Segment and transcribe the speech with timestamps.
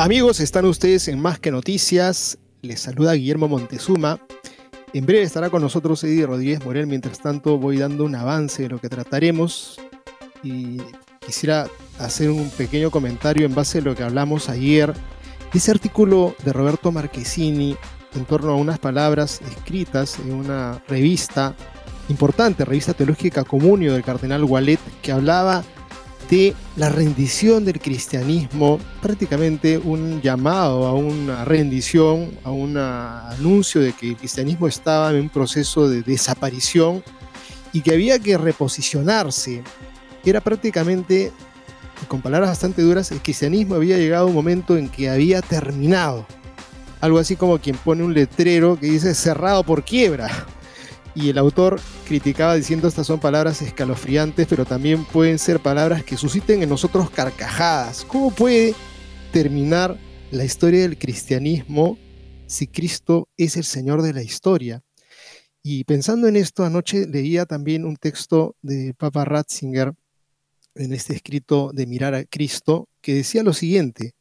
[0.00, 2.38] Amigos, están ustedes en Más que Noticias.
[2.62, 4.18] Les saluda Guillermo Montezuma.
[4.94, 6.86] En breve estará con nosotros Eddie Rodríguez Morel.
[6.86, 9.78] Mientras tanto, voy dando un avance de lo que trataremos.
[10.42, 10.78] Y
[11.20, 11.66] quisiera
[11.98, 14.94] hacer un pequeño comentario en base a lo que hablamos ayer
[15.52, 17.76] ese artículo de Roberto Marquesini
[18.14, 21.54] en torno a unas palabras escritas en una revista
[22.08, 25.62] importante, revista teológica Comunio del cardenal Wallet, que hablaba
[26.30, 33.92] de la rendición del cristianismo, prácticamente un llamado a una rendición, a un anuncio de
[33.92, 37.02] que el cristianismo estaba en un proceso de desaparición
[37.72, 39.62] y que había que reposicionarse.
[40.24, 41.32] Era prácticamente
[42.08, 46.26] con palabras bastante duras, el cristianismo había llegado a un momento en que había terminado.
[47.00, 50.30] Algo así como quien pone un letrero que dice cerrado por quiebra.
[51.14, 56.16] Y el autor criticaba diciendo estas son palabras escalofriantes, pero también pueden ser palabras que
[56.16, 58.04] susciten en nosotros carcajadas.
[58.04, 58.74] ¿Cómo puede
[59.32, 59.98] terminar
[60.30, 61.98] la historia del cristianismo
[62.46, 64.82] si Cristo es el Señor de la historia?
[65.62, 69.92] Y pensando en esto, anoche leía también un texto de Papa Ratzinger
[70.76, 74.14] en este escrito de Mirar a Cristo, que decía lo siguiente,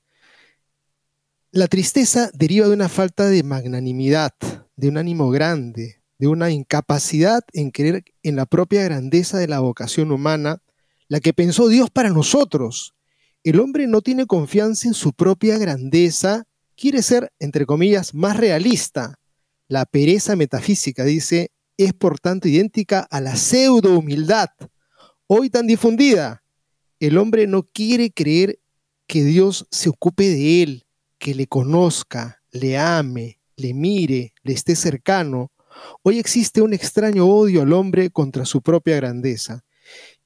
[1.52, 4.34] la tristeza deriva de una falta de magnanimidad,
[4.76, 9.62] de un ánimo grande, de una incapacidad en creer en la propia grandeza de la
[9.62, 10.62] vocación humana,
[11.08, 12.94] la que pensó Dios para nosotros.
[13.44, 19.18] El hombre no tiene confianza en su propia grandeza, quiere ser, entre comillas, más realista.
[19.68, 24.50] La pereza metafísica, dice, es por tanto idéntica a la pseudo humildad,
[25.28, 26.44] hoy tan difundida.
[27.00, 28.60] El hombre no quiere creer
[29.08, 30.86] que Dios se ocupe de él,
[31.18, 35.52] que le conozca, le ame, le mire, le esté cercano.
[36.04, 39.64] Hoy existe un extraño odio al hombre contra su propia grandeza.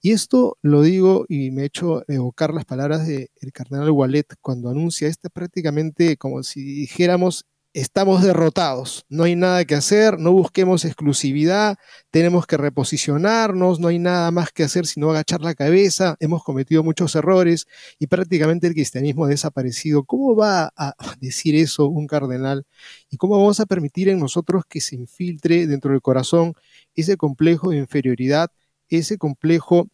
[0.01, 4.69] Y esto lo digo y me he hecho evocar las palabras del cardenal Wallet cuando
[4.69, 10.85] anuncia este prácticamente como si dijéramos estamos derrotados, no hay nada que hacer, no busquemos
[10.85, 11.78] exclusividad,
[12.11, 16.83] tenemos que reposicionarnos, no hay nada más que hacer sino agachar la cabeza, hemos cometido
[16.83, 17.66] muchos errores
[17.97, 20.03] y prácticamente el cristianismo ha desaparecido.
[20.03, 22.66] ¿Cómo va a decir eso un cardenal?
[23.09, 26.53] ¿Y cómo vamos a permitir en nosotros que se infiltre dentro del corazón
[26.94, 28.51] ese complejo de inferioridad,
[28.88, 29.89] ese complejo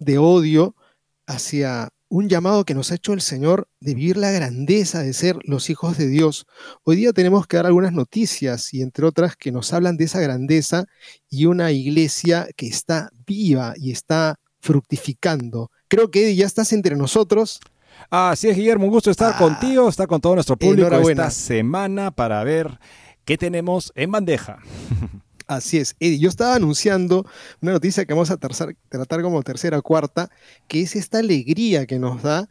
[0.00, 0.74] de odio
[1.26, 5.38] hacia un llamado que nos ha hecho el Señor de vivir la grandeza de ser
[5.44, 6.46] los hijos de Dios.
[6.84, 10.20] Hoy día tenemos que dar algunas noticias y entre otras que nos hablan de esa
[10.20, 10.84] grandeza
[11.28, 15.70] y una iglesia que está viva y está fructificando.
[15.88, 17.60] Creo que ya estás entre nosotros.
[18.10, 22.10] Así es, Guillermo, un gusto estar ah, contigo, estar con todo nuestro público esta semana
[22.10, 22.78] para ver
[23.24, 24.58] qué tenemos en bandeja.
[25.46, 26.18] Así es, Eddie.
[26.18, 27.24] Yo estaba anunciando
[27.60, 30.28] una noticia que vamos a tratar como tercera cuarta,
[30.66, 32.48] que es esta alegría que nos da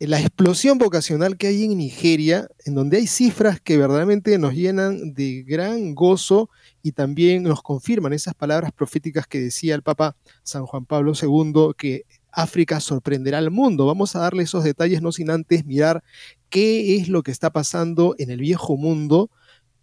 [0.00, 5.14] la explosión vocacional que hay en Nigeria, en donde hay cifras que verdaderamente nos llenan
[5.14, 6.50] de gran gozo
[6.82, 11.72] y también nos confirman esas palabras proféticas que decía el Papa San Juan Pablo II,
[11.78, 13.86] que África sorprenderá al mundo.
[13.86, 16.02] Vamos a darle esos detalles, no sin antes mirar
[16.50, 19.30] qué es lo que está pasando en el viejo mundo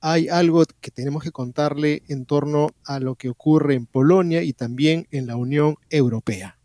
[0.01, 4.53] hay algo que tenemos que contarle en torno a lo que ocurre en Polonia y
[4.53, 6.57] también en la Unión Europea.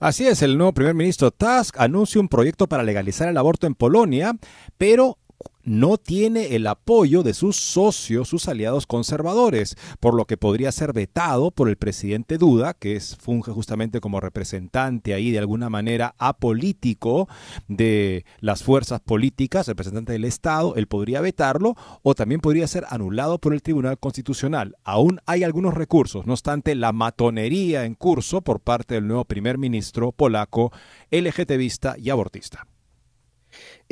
[0.00, 3.74] Así es, el nuevo primer ministro Tusk anuncia un proyecto para legalizar el aborto en
[3.74, 4.36] Polonia,
[4.76, 5.18] pero
[5.64, 10.92] no tiene el apoyo de sus socios, sus aliados conservadores, por lo que podría ser
[10.92, 16.14] vetado por el presidente Duda, que es, funge justamente como representante ahí de alguna manera
[16.18, 17.28] apolítico
[17.68, 23.38] de las fuerzas políticas, representante del Estado, él podría vetarlo o también podría ser anulado
[23.38, 24.76] por el Tribunal Constitucional.
[24.84, 29.58] Aún hay algunos recursos, no obstante, la matonería en curso por parte del nuevo primer
[29.58, 30.72] ministro polaco,
[31.10, 32.66] LGTBista y abortista.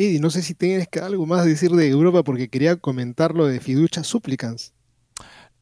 [0.06, 3.60] Eddie, no sé si tienes algo más decir de Europa porque quería comentar lo de
[3.60, 4.72] Fiducia Supplicans.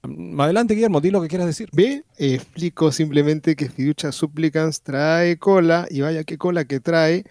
[0.03, 1.69] Mm, adelante, Guillermo, di lo que quieras decir.
[1.73, 7.25] Ve, explico simplemente que Fiducia Supplicans trae cola, y vaya qué cola que trae,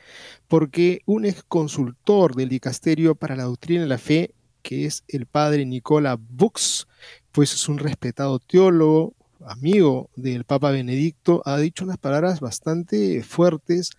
[0.47, 5.25] porque un ex consultor del Dicasterio para la Doctrina y la Fe, que es el
[5.25, 6.87] padre Nicola Bux,
[7.31, 9.13] pues es un respetado teólogo,
[9.45, 13.91] amigo del Papa Benedicto, ha dicho unas palabras bastante fuertes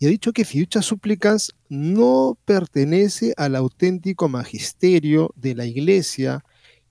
[0.00, 6.42] y ha dicho que Fiducia Supplicans no pertenece al auténtico magisterio de la Iglesia,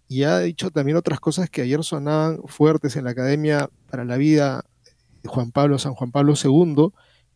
[0.08, 4.16] y ha dicho también otras cosas que ayer sonaban fuertes en la Academia para la
[4.16, 4.64] Vida
[5.24, 6.90] de Juan Pablo, San Juan Pablo II,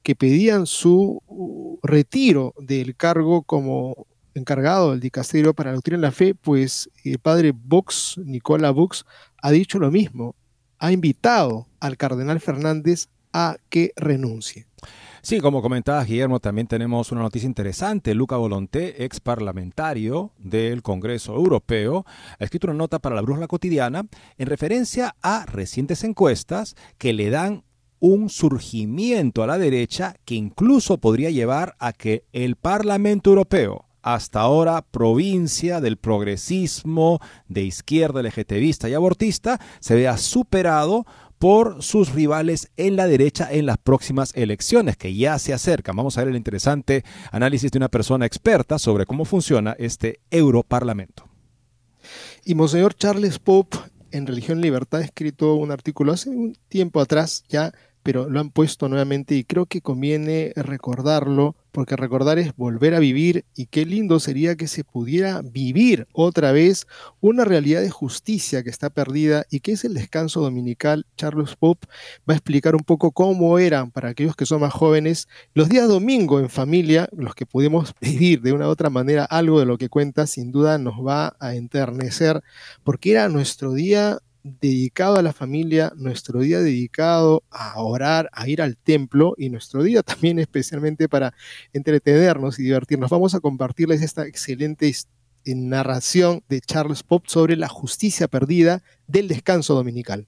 [0.03, 4.05] que pedían su retiro del cargo como
[4.35, 9.05] encargado del dicasterio para la doctrina de la fe, pues el padre Vox, Nicola Vox,
[9.41, 10.35] ha dicho lo mismo,
[10.77, 14.67] ha invitado al cardenal Fernández a que renuncie.
[15.25, 18.13] Sí, como comentabas, Guillermo, también tenemos una noticia interesante.
[18.13, 22.05] Luca Volonté, ex parlamentario del Congreso Europeo,
[22.37, 24.05] ha escrito una nota para la Brújula Cotidiana
[24.37, 27.63] en referencia a recientes encuestas que le dan
[28.01, 34.41] un surgimiento a la derecha que incluso podría llevar a que el Parlamento Europeo, hasta
[34.41, 41.05] ahora provincia del progresismo de izquierda LGTBista y abortista, se vea superado
[41.43, 45.93] por sus rivales en la derecha en las próximas elecciones que ya se acercan.
[45.93, 47.03] Vamos a ver el interesante
[47.33, 51.27] análisis de una persona experta sobre cómo funciona este Europarlamento.
[52.45, 53.77] Y Monseñor Charles Pope
[54.11, 57.73] en Religión Libertad ha escrito un artículo hace un tiempo atrás ya
[58.03, 62.99] pero lo han puesto nuevamente y creo que conviene recordarlo, porque recordar es volver a
[62.99, 66.85] vivir y qué lindo sería que se pudiera vivir otra vez
[67.19, 71.07] una realidad de justicia que está perdida y que es el descanso dominical.
[71.17, 71.87] Charles Pope
[72.29, 75.87] va a explicar un poco cómo eran para aquellos que son más jóvenes los días
[75.87, 79.77] domingo en familia, los que pudimos vivir de una u otra manera algo de lo
[79.77, 82.43] que cuenta, sin duda nos va a enternecer,
[82.83, 88.61] porque era nuestro día dedicado a la familia, nuestro día dedicado a orar, a ir
[88.61, 91.33] al templo y nuestro día también especialmente para
[91.71, 93.09] entretenernos y divertirnos.
[93.09, 94.93] Vamos a compartirles esta excelente
[95.45, 100.27] narración de Charles Pop sobre la justicia perdida del descanso dominical.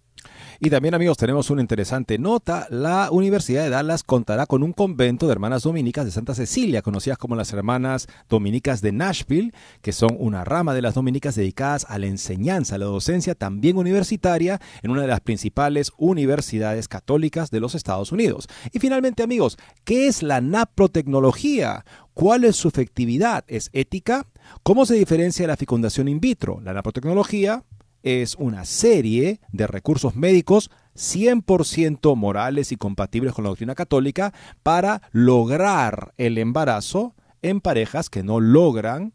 [0.60, 2.68] Y también amigos tenemos una interesante nota.
[2.70, 7.18] La Universidad de Dallas contará con un convento de hermanas dominicas de Santa Cecilia, conocidas
[7.18, 12.00] como las hermanas dominicas de Nashville, que son una rama de las dominicas dedicadas a
[12.00, 17.60] la enseñanza, a la docencia también universitaria en una de las principales universidades católicas de
[17.60, 18.48] los Estados Unidos.
[18.72, 21.86] Y finalmente amigos, ¿qué es la naprotecnología?
[22.14, 23.44] ¿Cuál es su efectividad?
[23.48, 24.26] ¿Es ética?
[24.64, 26.62] ¿Cómo se diferencia de la fecundación in vitro?
[26.62, 27.64] La naprotecnología
[28.06, 34.32] es una serie de recursos médicos 100% morales y compatibles con la doctrina católica
[34.62, 39.14] para lograr el embarazo en parejas que no logran,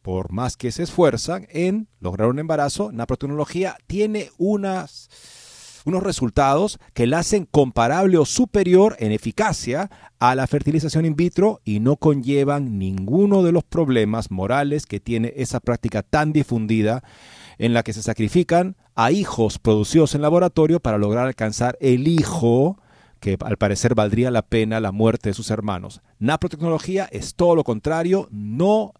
[0.00, 2.92] por más que se esfuerzan en lograr un embarazo.
[2.92, 5.08] La protecnología tiene unos
[5.84, 9.90] resultados que la hacen comparable o superior en eficacia
[10.20, 15.32] a la fertilización in vitro y no conllevan ninguno de los problemas morales que tiene
[15.34, 17.02] esa práctica tan difundida
[17.60, 22.78] en la que se sacrifican a hijos producidos en laboratorio para lograr alcanzar el hijo
[23.20, 26.00] que al parecer valdría la pena la muerte de sus hermanos.
[26.18, 28.94] Naprotecnología es todo lo contrario, no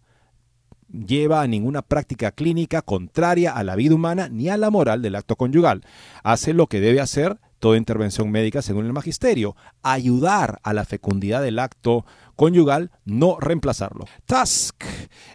[0.93, 5.15] lleva a ninguna práctica clínica contraria a la vida humana ni a la moral del
[5.15, 5.81] acto conyugal.
[6.23, 11.43] Hace lo que debe hacer toda intervención médica según el magisterio, ayudar a la fecundidad
[11.43, 14.07] del acto conyugal, no reemplazarlo.
[14.27, 14.83] Tusk,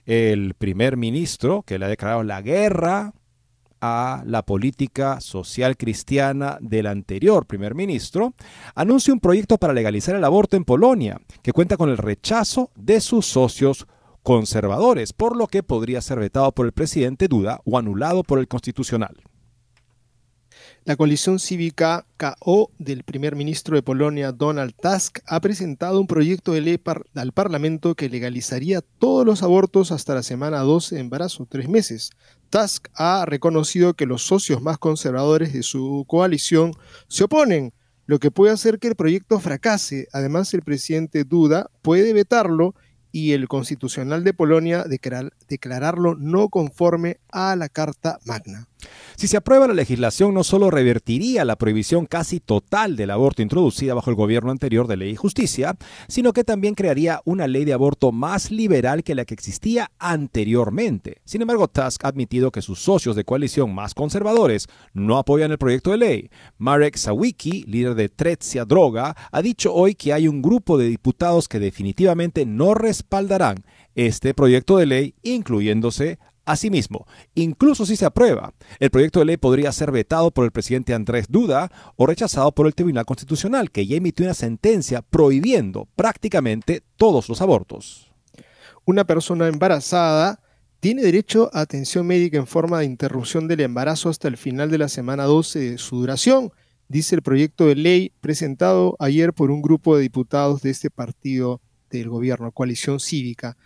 [0.05, 3.13] el primer ministro que le ha declarado la guerra
[3.79, 8.34] a la política social cristiana del anterior primer ministro,
[8.74, 13.00] anuncia un proyecto para legalizar el aborto en Polonia, que cuenta con el rechazo de
[13.00, 13.86] sus socios
[14.24, 18.48] conservadores, por lo que podría ser vetado por el presidente Duda o anulado por el
[18.48, 19.15] constitucional.
[20.87, 26.51] La coalición cívica KO del primer ministro de Polonia, Donald Tusk, ha presentado un proyecto
[26.51, 26.79] de ley
[27.15, 32.11] al Parlamento que legalizaría todos los abortos hasta la semana 12 de embarazo, tres meses.
[32.51, 36.71] Tusk ha reconocido que los socios más conservadores de su coalición
[37.07, 37.73] se oponen,
[38.05, 40.07] lo que puede hacer que el proyecto fracase.
[40.13, 42.75] Además, el presidente Duda puede vetarlo
[43.11, 44.83] y el constitucional de Polonia
[45.47, 48.67] declararlo no conforme a la Carta Magna.
[49.15, 53.93] Si se aprueba la legislación, no solo revertiría la prohibición casi total del aborto introducida
[53.93, 55.75] bajo el gobierno anterior de Ley y Justicia,
[56.07, 61.21] sino que también crearía una ley de aborto más liberal que la que existía anteriormente.
[61.23, 65.57] Sin embargo, Tusk ha admitido que sus socios de coalición más conservadores no apoyan el
[65.57, 66.29] proyecto de ley.
[66.57, 71.47] Marek Sawicki, líder de Trezia Droga, ha dicho hoy que hay un grupo de diputados
[71.47, 73.63] que definitivamente no respaldarán
[73.95, 79.71] este proyecto de ley, incluyéndose Asimismo, incluso si se aprueba, el proyecto de ley podría
[79.71, 83.97] ser vetado por el presidente Andrés Duda o rechazado por el Tribunal Constitucional, que ya
[83.97, 88.11] emitió una sentencia prohibiendo prácticamente todos los abortos.
[88.85, 90.39] Una persona embarazada
[90.79, 94.77] tiene derecho a atención médica en forma de interrupción del embarazo hasta el final de
[94.77, 96.51] la semana 12 de su duración,
[96.87, 101.59] dice el proyecto de ley presentado ayer por un grupo de diputados de este partido
[101.97, 103.57] del gobierno, Coalición Cívica.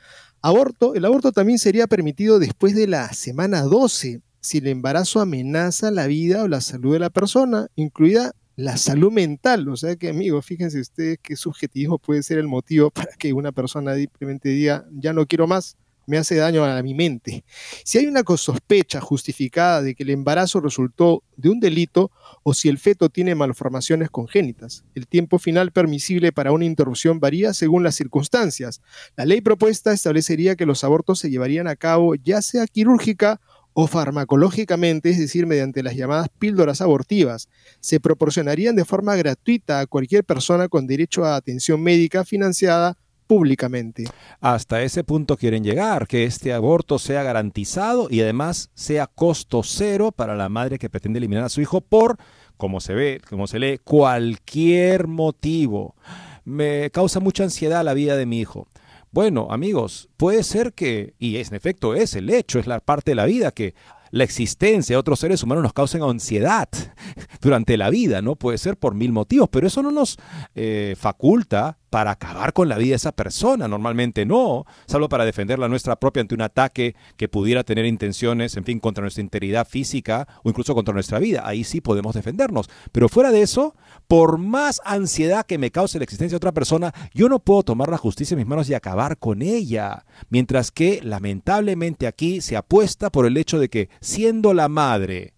[0.42, 5.92] Aborto, el aborto también sería permitido después de la semana 12, si el embarazo amenaza
[5.92, 9.68] la vida o la salud de la persona, incluida la salud mental.
[9.70, 13.52] O sea que, amigos, fíjense ustedes qué subjetivo puede ser el motivo para que una
[13.52, 15.78] persona simplemente diga, ya no quiero más
[16.10, 17.46] me hace daño a mi mente.
[17.84, 22.12] Si hay una sospecha justificada de que el embarazo resultó de un delito
[22.44, 27.54] o si el feto tiene malformaciones congénitas, el tiempo final permisible para una interrupción varía
[27.54, 28.82] según las circunstancias.
[29.16, 33.40] La ley propuesta establecería que los abortos se llevarían a cabo ya sea quirúrgica
[33.74, 37.50] o farmacológicamente, es decir, mediante las llamadas píldoras abortivas.
[37.80, 42.98] Se proporcionarían de forma gratuita a cualquier persona con derecho a atención médica financiada
[43.30, 44.06] públicamente.
[44.42, 50.12] Hasta ese punto quieren llegar, que este aborto sea garantizado y además sea costo cero
[50.12, 52.18] para la madre que pretende eliminar a su hijo por,
[52.58, 55.96] como se ve, como se lee, cualquier motivo.
[56.44, 58.68] Me causa mucha ansiedad la vida de mi hijo.
[59.12, 63.16] Bueno, amigos, puede ser que, y en efecto es el hecho, es la parte de
[63.16, 63.76] la vida que
[64.10, 66.68] la existencia de otros seres humanos nos causen ansiedad
[67.42, 68.36] durante la vida, ¿no?
[68.36, 70.18] Puede ser por mil motivos, pero eso no nos
[70.56, 73.68] eh, faculta para acabar con la vida de esa persona.
[73.68, 78.64] Normalmente no, salvo para defenderla nuestra propia ante un ataque que pudiera tener intenciones, en
[78.64, 81.42] fin, contra nuestra integridad física o incluso contra nuestra vida.
[81.46, 82.70] Ahí sí podemos defendernos.
[82.92, 83.76] Pero fuera de eso,
[84.08, 87.90] por más ansiedad que me cause la existencia de otra persona, yo no puedo tomar
[87.90, 90.06] la justicia en mis manos y acabar con ella.
[90.30, 95.34] Mientras que, lamentablemente, aquí se apuesta por el hecho de que, siendo la madre,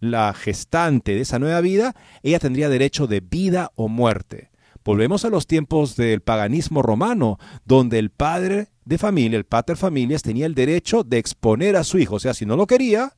[0.00, 4.49] la gestante de esa nueva vida, ella tendría derecho de vida o muerte.
[4.84, 10.22] Volvemos a los tiempos del paganismo romano, donde el padre de familia, el pater familias,
[10.22, 12.16] tenía el derecho de exponer a su hijo.
[12.16, 13.14] O sea, si no lo quería,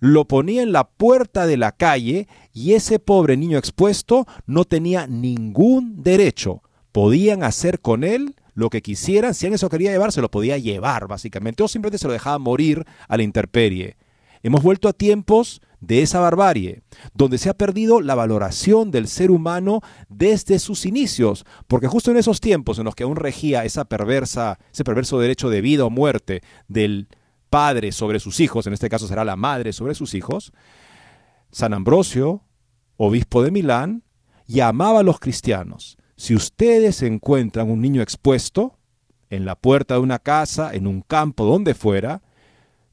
[0.00, 5.06] lo ponía en la puerta de la calle y ese pobre niño expuesto no tenía
[5.06, 6.62] ningún derecho.
[6.92, 10.30] Podían hacer con él lo que quisieran, si alguien se lo quería llevar, se lo
[10.30, 13.96] podía llevar, básicamente, o simplemente se lo dejaba morir a la intemperie.
[14.42, 19.30] Hemos vuelto a tiempos de esa barbarie, donde se ha perdido la valoración del ser
[19.30, 23.84] humano desde sus inicios, porque justo en esos tiempos en los que aún regía esa
[23.84, 27.08] perversa, ese perverso derecho de vida o muerte del
[27.50, 30.52] padre sobre sus hijos, en este caso será la madre sobre sus hijos,
[31.50, 32.42] San Ambrosio,
[32.96, 34.02] obispo de Milán,
[34.46, 38.78] llamaba a los cristianos, si ustedes encuentran un niño expuesto
[39.30, 42.22] en la puerta de una casa, en un campo, donde fuera,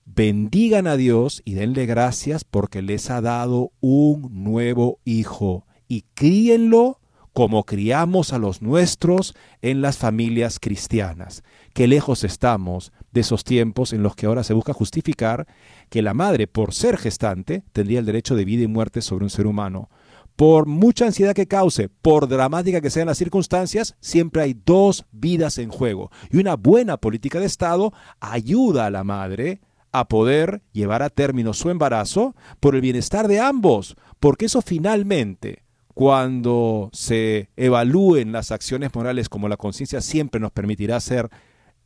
[0.05, 7.00] bendigan a Dios y denle gracias porque les ha dado un nuevo hijo y críenlo
[7.34, 11.43] como criamos a los nuestros en las familias cristianas.
[11.74, 15.48] Qué lejos estamos de esos tiempos en los que ahora se busca justificar
[15.89, 19.29] que la madre, por ser gestante, tendría el derecho de vida y muerte sobre un
[19.29, 19.89] ser humano.
[20.36, 25.58] Por mucha ansiedad que cause, por dramática que sean las circunstancias, siempre hay dos vidas
[25.58, 26.10] en juego.
[26.31, 31.53] Y una buena política de Estado ayuda a la madre a poder llevar a término
[31.53, 38.93] su embarazo por el bienestar de ambos, porque eso finalmente, cuando se evalúen las acciones
[38.95, 41.29] morales como la conciencia siempre nos permitirá hacer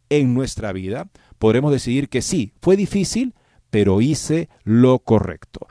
[0.10, 1.10] en nuestra vida,
[1.40, 3.34] podremos decidir que sí, fue difícil,
[3.70, 5.68] pero hice lo correcto.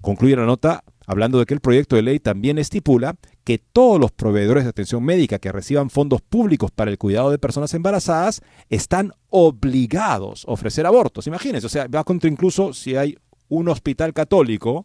[0.00, 3.16] Concluye la nota hablando de que el proyecto de ley también estipula
[3.48, 7.38] que todos los proveedores de atención médica que reciban fondos públicos para el cuidado de
[7.38, 11.26] personas embarazadas están obligados a ofrecer abortos.
[11.26, 13.16] Imagínense, o sea, va contra incluso si hay
[13.48, 14.84] un hospital católico,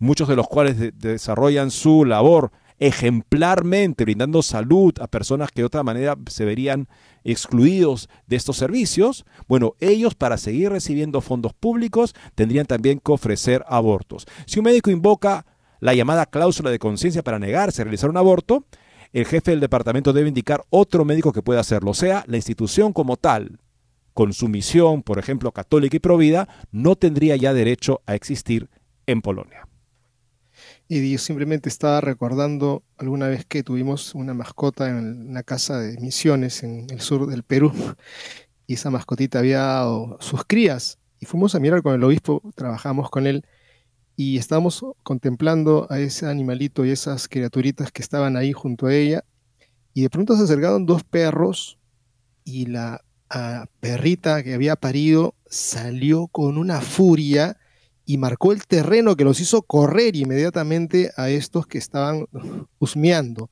[0.00, 5.84] muchos de los cuales desarrollan su labor ejemplarmente brindando salud a personas que de otra
[5.84, 6.88] manera se verían
[7.22, 13.64] excluidos de estos servicios, bueno, ellos para seguir recibiendo fondos públicos tendrían también que ofrecer
[13.68, 14.26] abortos.
[14.44, 15.46] Si un médico invoca
[15.84, 18.64] la llamada cláusula de conciencia para negarse a realizar un aborto,
[19.12, 21.90] el jefe del departamento debe indicar otro médico que pueda hacerlo.
[21.90, 23.60] O sea, la institución como tal,
[24.14, 28.70] con su misión, por ejemplo, católica y provida, no tendría ya derecho a existir
[29.04, 29.68] en Polonia.
[30.88, 36.00] Y yo simplemente estaba recordando alguna vez que tuvimos una mascota en una casa de
[36.00, 37.74] misiones en el sur del Perú
[38.66, 43.10] y esa mascotita había dado sus crías y fuimos a mirar con el obispo, trabajamos
[43.10, 43.44] con él
[44.16, 49.24] y estábamos contemplando a ese animalito y esas criaturitas que estaban ahí junto a ella
[49.92, 51.78] y de pronto se acercaron dos perros
[52.44, 57.56] y la ah, perrita que había parido salió con una furia
[58.04, 62.26] y marcó el terreno que los hizo correr inmediatamente a estos que estaban
[62.78, 63.50] husmeando.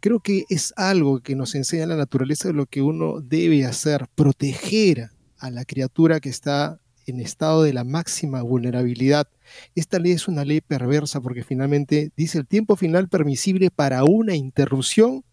[0.00, 4.08] Creo que es algo que nos enseña la naturaleza de lo que uno debe hacer,
[4.14, 9.28] proteger a la criatura que está en estado de la máxima vulnerabilidad.
[9.74, 14.34] Esta ley es una ley perversa porque finalmente dice el tiempo final permisible para una
[14.34, 15.24] interrupción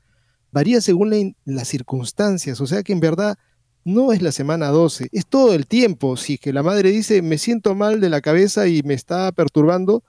[0.51, 3.37] varía según las circunstancias, o sea que en verdad
[3.83, 6.17] no es la semana 12, es todo el tiempo.
[6.17, 10.03] Si que la madre dice, me siento mal de la cabeza y me está perturbando,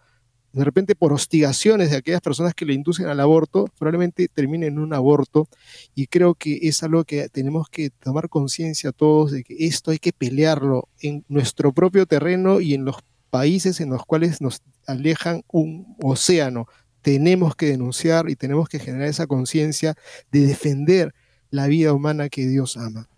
[0.53, 4.79] de repente por hostigaciones de aquellas personas que le inducen al aborto, probablemente termine en
[4.79, 5.49] un aborto.
[5.95, 9.99] Y creo que es algo que tenemos que tomar conciencia todos de que esto hay
[9.99, 12.97] que pelearlo en nuestro propio terreno y en los
[13.31, 16.67] países en los cuales nos alejan un océano.
[17.01, 19.95] Tenemos que denunciar y tenemos que generar esa conciencia
[20.31, 21.15] de defender
[21.51, 23.09] la vida humana que Dios ama.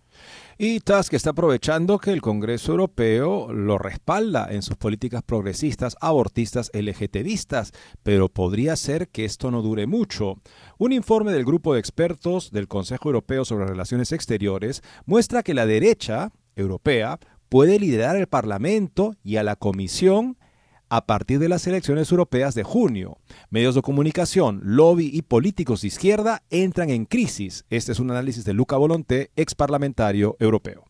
[0.56, 6.70] Y Tusk está aprovechando que el Congreso Europeo lo respalda en sus políticas progresistas, abortistas,
[6.73, 7.73] LGTBistas,
[8.04, 10.40] pero podría ser que esto no dure mucho.
[10.78, 15.66] Un informe del grupo de expertos del Consejo Europeo sobre Relaciones Exteriores muestra que la
[15.66, 17.18] derecha europea
[17.49, 20.38] puede liderar el Parlamento y a la Comisión
[20.88, 23.18] a partir de las elecciones europeas de junio.
[23.50, 27.64] Medios de comunicación, lobby y políticos de izquierda entran en crisis.
[27.70, 30.84] Este es un análisis de Luca Volonté, ex parlamentario europeo.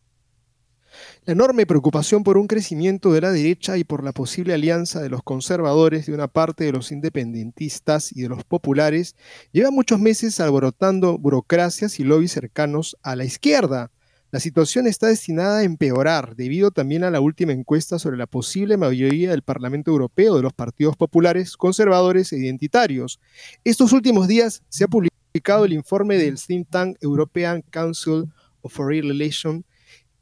[1.25, 5.09] La enorme preocupación por un crecimiento de la derecha y por la posible alianza de
[5.09, 9.15] los conservadores, de una parte de los independentistas y de los populares,
[9.51, 13.91] lleva muchos meses alborotando burocracias y lobbies cercanos a la izquierda.
[14.35, 18.75] La situación está destinada a empeorar debido también a la última encuesta sobre la posible
[18.75, 23.21] mayoría del Parlamento Europeo de los partidos populares, conservadores e identitarios.
[23.63, 28.25] Estos últimos días se ha publicado el informe del think tank European Council
[28.61, 29.63] of Foreign Relations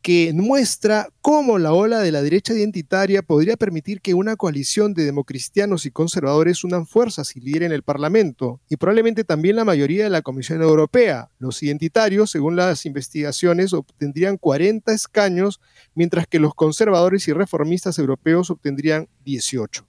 [0.03, 5.05] que muestra cómo la ola de la derecha identitaria podría permitir que una coalición de
[5.05, 10.09] democristianos y conservadores unan fuerzas y lideren el Parlamento, y probablemente también la mayoría de
[10.09, 11.29] la Comisión Europea.
[11.39, 15.61] Los identitarios, según las investigaciones, obtendrían 40 escaños,
[15.95, 19.87] mientras que los conservadores y reformistas europeos obtendrían 18.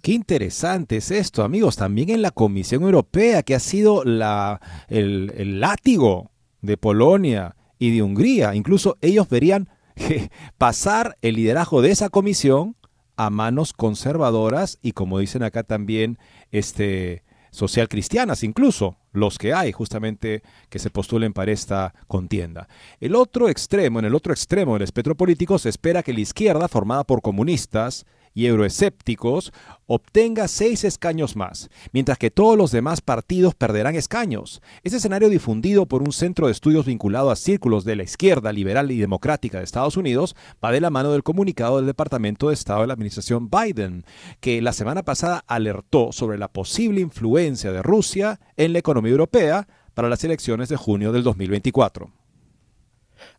[0.00, 1.76] Qué interesante es esto, amigos.
[1.76, 6.30] También en la Comisión Europea, que ha sido la, el, el látigo
[6.62, 8.54] de Polonia y de Hungría.
[8.54, 9.68] Incluso ellos verían
[10.58, 12.76] pasar el liderazgo de esa comisión
[13.16, 16.18] a manos conservadoras y como dicen acá también
[16.52, 22.68] este social cristianas incluso los que hay justamente que se postulen para esta contienda.
[23.00, 26.68] El otro extremo, en el otro extremo del espectro político se espera que la izquierda
[26.68, 29.52] formada por comunistas y euroescépticos
[29.86, 34.62] obtenga seis escaños más, mientras que todos los demás partidos perderán escaños.
[34.82, 38.90] Este escenario difundido por un centro de estudios vinculado a círculos de la izquierda liberal
[38.90, 42.82] y democrática de Estados Unidos va de la mano del comunicado del Departamento de Estado
[42.82, 44.04] de la Administración Biden,
[44.40, 49.66] que la semana pasada alertó sobre la posible influencia de Rusia en la economía europea
[49.94, 52.19] para las elecciones de junio del 2024.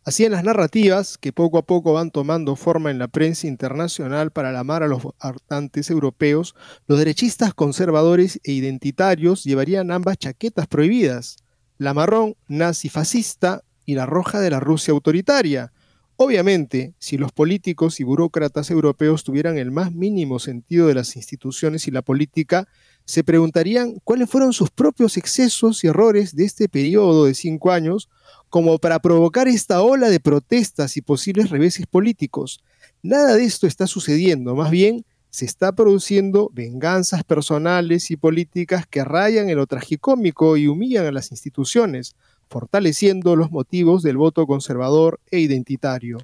[0.04, 4.30] Así en las narrativas que poco a poco van tomando forma en la prensa internacional
[4.30, 6.54] para alamar a los hartantes europeos,
[6.86, 11.36] los derechistas conservadores e identitarios llevarían ambas chaquetas prohibidas,
[11.78, 15.72] la marrón nazi-fascista y la roja de la Rusia autoritaria.
[16.16, 21.88] Obviamente, si los políticos y burócratas europeos tuvieran el más mínimo sentido de las instituciones
[21.88, 22.68] y la política,
[23.04, 28.08] se preguntarían cuáles fueron sus propios excesos y errores de este periodo de cinco años
[28.52, 32.62] como para provocar esta ola de protestas y posibles reveses políticos.
[33.02, 39.04] Nada de esto está sucediendo, más bien se está produciendo venganzas personales y políticas que
[39.04, 42.14] rayan en lo tragicómico y humillan a las instituciones,
[42.50, 46.18] fortaleciendo los motivos del voto conservador e identitario.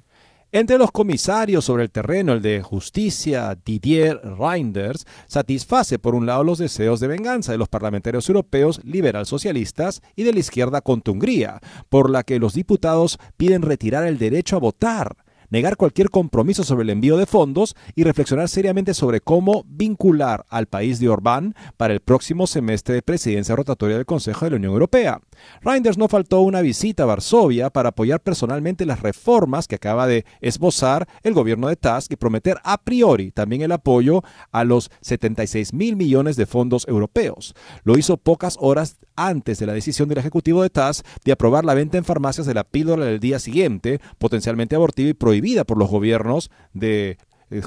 [0.51, 6.43] Entre los comisarios sobre el terreno, el de justicia, Didier Reinders, satisface por un lado
[6.43, 11.11] los deseos de venganza de los parlamentarios europeos liberal socialistas y de la izquierda contra
[11.11, 11.59] Hungría,
[11.89, 15.17] por la que los diputados piden retirar el derecho a votar
[15.49, 20.67] negar cualquier compromiso sobre el envío de fondos y reflexionar seriamente sobre cómo vincular al
[20.67, 24.73] país de Orbán para el próximo semestre de presidencia rotatoria del Consejo de la Unión
[24.73, 25.21] Europea.
[25.61, 30.25] Reinders no faltó una visita a Varsovia para apoyar personalmente las reformas que acaba de
[30.41, 35.73] esbozar el gobierno de Tusk y prometer a priori también el apoyo a los 76
[35.73, 37.55] mil millones de fondos europeos.
[37.83, 41.73] Lo hizo pocas horas antes de la decisión del Ejecutivo de Tusk de aprobar la
[41.73, 45.89] venta en farmacias de la píldora del día siguiente, potencialmente abortiva y prohibida por los
[45.89, 47.17] gobiernos de
[47.51, 47.61] eh,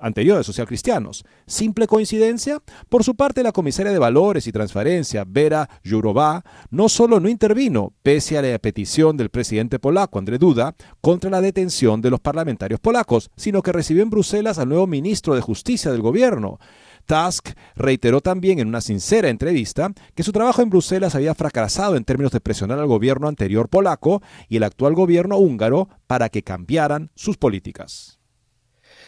[0.00, 1.24] anteriores socialcristianos.
[1.46, 2.60] ¿Simple coincidencia?
[2.88, 7.92] Por su parte, la comisaria de Valores y Transparencia, Vera Jourová, no solo no intervino,
[8.02, 12.80] pese a la petición del presidente polaco, André Duda, contra la detención de los parlamentarios
[12.80, 16.58] polacos, sino que recibió en Bruselas al nuevo ministro de Justicia del gobierno.
[17.08, 22.04] Tusk reiteró también en una sincera entrevista que su trabajo en Bruselas había fracasado en
[22.04, 27.10] términos de presionar al gobierno anterior polaco y el actual gobierno húngaro para que cambiaran
[27.14, 28.20] sus políticas.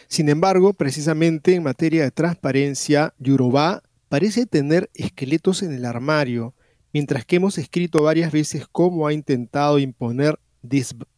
[0.07, 6.55] Sin embargo, precisamente en materia de transparencia, Yurová parece tener esqueletos en el armario,
[6.91, 10.39] mientras que hemos escrito varias veces cómo ha intentado imponer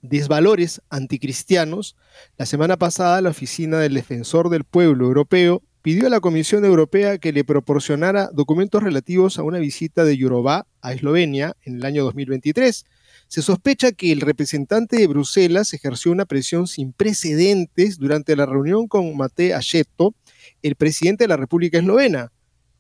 [0.02, 1.96] desvalores anticristianos,
[2.38, 7.18] la semana pasada la Oficina del Defensor del Pueblo Europeo pidió a la Comisión Europea
[7.18, 12.06] que le proporcionara documentos relativos a una visita de Yurová a Eslovenia en el año
[12.06, 12.86] 2023.
[13.28, 18.88] Se sospecha que el representante de Bruselas ejerció una presión sin precedentes durante la reunión
[18.88, 20.16] con Mate Acheto,
[20.62, 22.32] el presidente de la República Eslovena.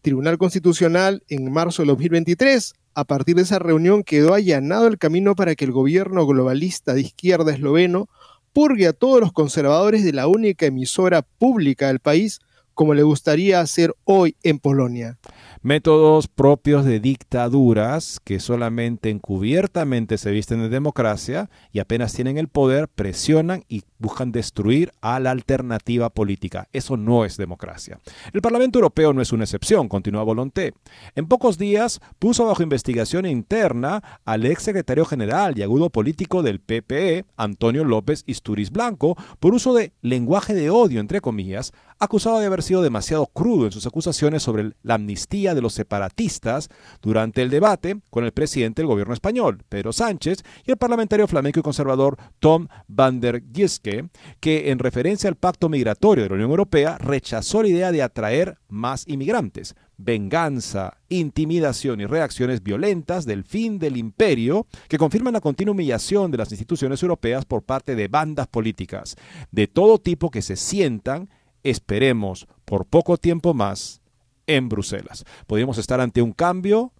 [0.01, 2.73] Tribunal Constitucional en marzo de 2023.
[2.95, 7.01] A partir de esa reunión quedó allanado el camino para que el gobierno globalista de
[7.01, 8.07] izquierda esloveno
[8.53, 12.39] purgue a todos los conservadores de la única emisora pública del país
[12.73, 15.17] como le gustaría hacer hoy en Polonia.
[15.65, 22.49] Métodos propios de dictaduras que solamente encubiertamente se visten de democracia y apenas tienen el
[22.49, 26.67] poder presionan y buscan destruir a la alternativa política.
[26.73, 27.97] Eso no es democracia.
[28.33, 30.73] El Parlamento Europeo no es una excepción, continúa Volonté.
[31.15, 36.59] En pocos días puso bajo investigación interna al ex secretario general y agudo político del
[36.59, 42.47] PPE, Antonio López Isturiz Blanco, por uso de lenguaje de odio, entre comillas, acusado de
[42.47, 46.69] haber sido demasiado crudo en sus acusaciones sobre la amnistía de los separatistas
[47.01, 51.59] durante el debate con el presidente del gobierno español, Pedro Sánchez, y el parlamentario flamenco
[51.59, 56.49] y conservador Tom van der Gieske, que en referencia al pacto migratorio de la Unión
[56.49, 59.75] Europea rechazó la idea de atraer más inmigrantes.
[59.97, 66.39] Venganza, intimidación y reacciones violentas del fin del imperio que confirman la continua humillación de
[66.39, 69.15] las instituciones europeas por parte de bandas políticas
[69.51, 71.29] de todo tipo que se sientan,
[71.63, 74.01] esperemos, por poco tiempo más,
[74.47, 75.25] en Bruselas.
[75.47, 76.93] Podríamos estar ante un cambio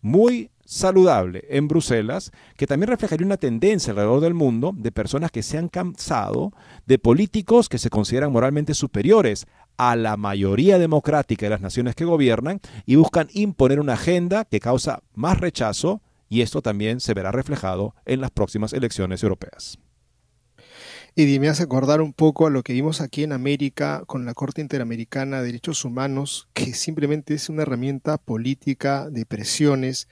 [0.00, 5.42] muy saludable en Bruselas, que también reflejaría una tendencia alrededor del mundo de personas que
[5.42, 6.52] se han cansado
[6.86, 12.04] de políticos que se consideran moralmente superiores a la mayoría democrática de las naciones que
[12.04, 17.30] gobiernan y buscan imponer una agenda que causa más rechazo y esto también se verá
[17.30, 19.78] reflejado en las próximas elecciones europeas.
[21.18, 24.34] Y me hace acordar un poco a lo que vimos aquí en América con la
[24.34, 30.08] Corte Interamericana de Derechos Humanos, que simplemente es una herramienta política de presiones.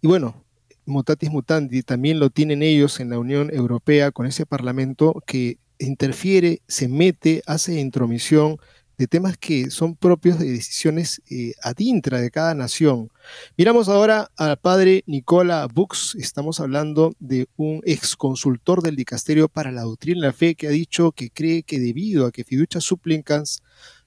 [0.00, 0.46] Y bueno,
[0.86, 6.62] mutatis mutandi también lo tienen ellos en la Unión Europea con ese Parlamento que interfiere,
[6.68, 8.56] se mete, hace intromisión
[8.98, 13.10] de temas que son propios de decisiones eh, adintra de cada nación.
[13.56, 19.72] Miramos ahora al padre Nicola Bux, estamos hablando de un ex consultor del Dicasterio para
[19.72, 22.80] la Doctrina de la Fe que ha dicho que cree que debido a que fiducia
[22.80, 23.62] supplicans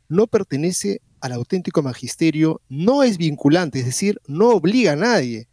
[0.08, 5.48] no pertenece al auténtico magisterio, no es vinculante, es decir, no obliga a nadie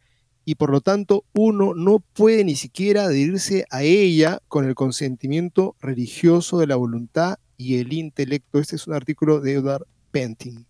[0.46, 5.74] y por lo tanto uno no puede ni siquiera adherirse a ella con el consentimiento
[5.80, 8.58] religioso de la voluntad y el intelecto.
[8.58, 10.66] Este es un artículo de Edward Pentin.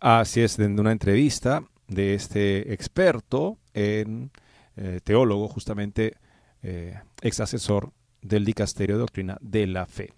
[0.00, 4.30] Así es, en una entrevista de este experto en
[4.76, 6.16] eh, teólogo, justamente
[6.62, 10.12] eh, ex asesor del Dicasterio de Doctrina de la Fe.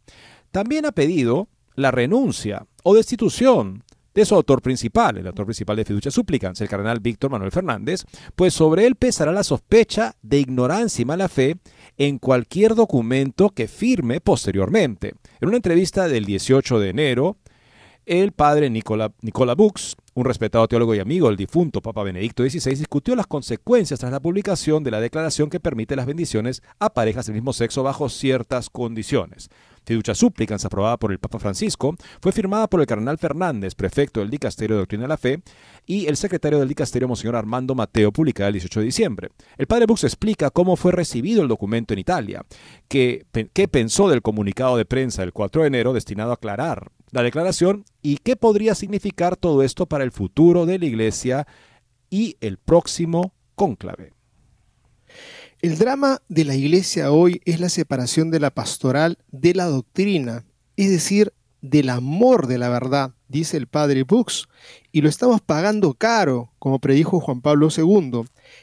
[0.50, 3.84] También ha pedido la renuncia o destitución
[4.14, 8.04] de su autor principal, el autor principal de Fiducia Supplicans, el cardenal Víctor Manuel Fernández,
[8.34, 11.56] pues sobre él pesará la sospecha de ignorancia y mala fe
[12.00, 15.12] en cualquier documento que firme posteriormente.
[15.38, 17.36] En una entrevista del 18 de enero,
[18.06, 19.12] el padre Nicola,
[19.54, 24.10] Bux, un respetado teólogo y amigo del difunto Papa Benedicto XVI, discutió las consecuencias tras
[24.10, 28.08] la publicación de la declaración que permite las bendiciones a parejas del mismo sexo bajo
[28.08, 29.50] ciertas condiciones.
[29.90, 34.30] Fiducia Supplicans, aprobada por el Papa Francisco, fue firmada por el cardenal Fernández, prefecto del
[34.30, 35.42] Dicasterio de Doctrina de la Fe,
[35.84, 39.30] y el secretario del Dicasterio, Monseñor Armando Mateo, publicada el 18 de diciembre.
[39.58, 42.46] El padre Bux explica cómo fue recibido el documento en Italia,
[42.86, 47.24] qué, qué pensó del comunicado de prensa del 4 de enero destinado a aclarar la
[47.24, 51.48] declaración y qué podría significar todo esto para el futuro de la Iglesia
[52.10, 54.12] y el próximo cónclave.
[55.62, 60.46] El drama de la iglesia hoy es la separación de la pastoral de la doctrina,
[60.76, 64.48] es decir, del amor de la verdad, dice el padre Bux,
[64.90, 68.22] y lo estamos pagando caro, como predijo Juan Pablo II.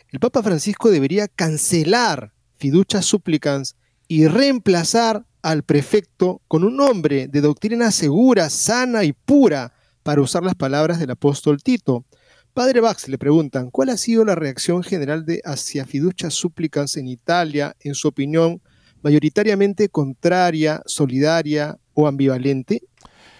[0.09, 3.75] El Papa Francisco debería cancelar fiducia supplicans
[4.07, 10.41] y reemplazar al prefecto con un nombre de doctrina segura, sana y pura, para usar
[10.41, 12.05] las palabras del apóstol Tito.
[12.57, 17.07] Padre Bax le preguntan, ¿cuál ha sido la reacción general de hacia fiducia súplicas en
[17.07, 18.63] Italia, en su opinión,
[19.03, 22.81] mayoritariamente contraria, solidaria o ambivalente?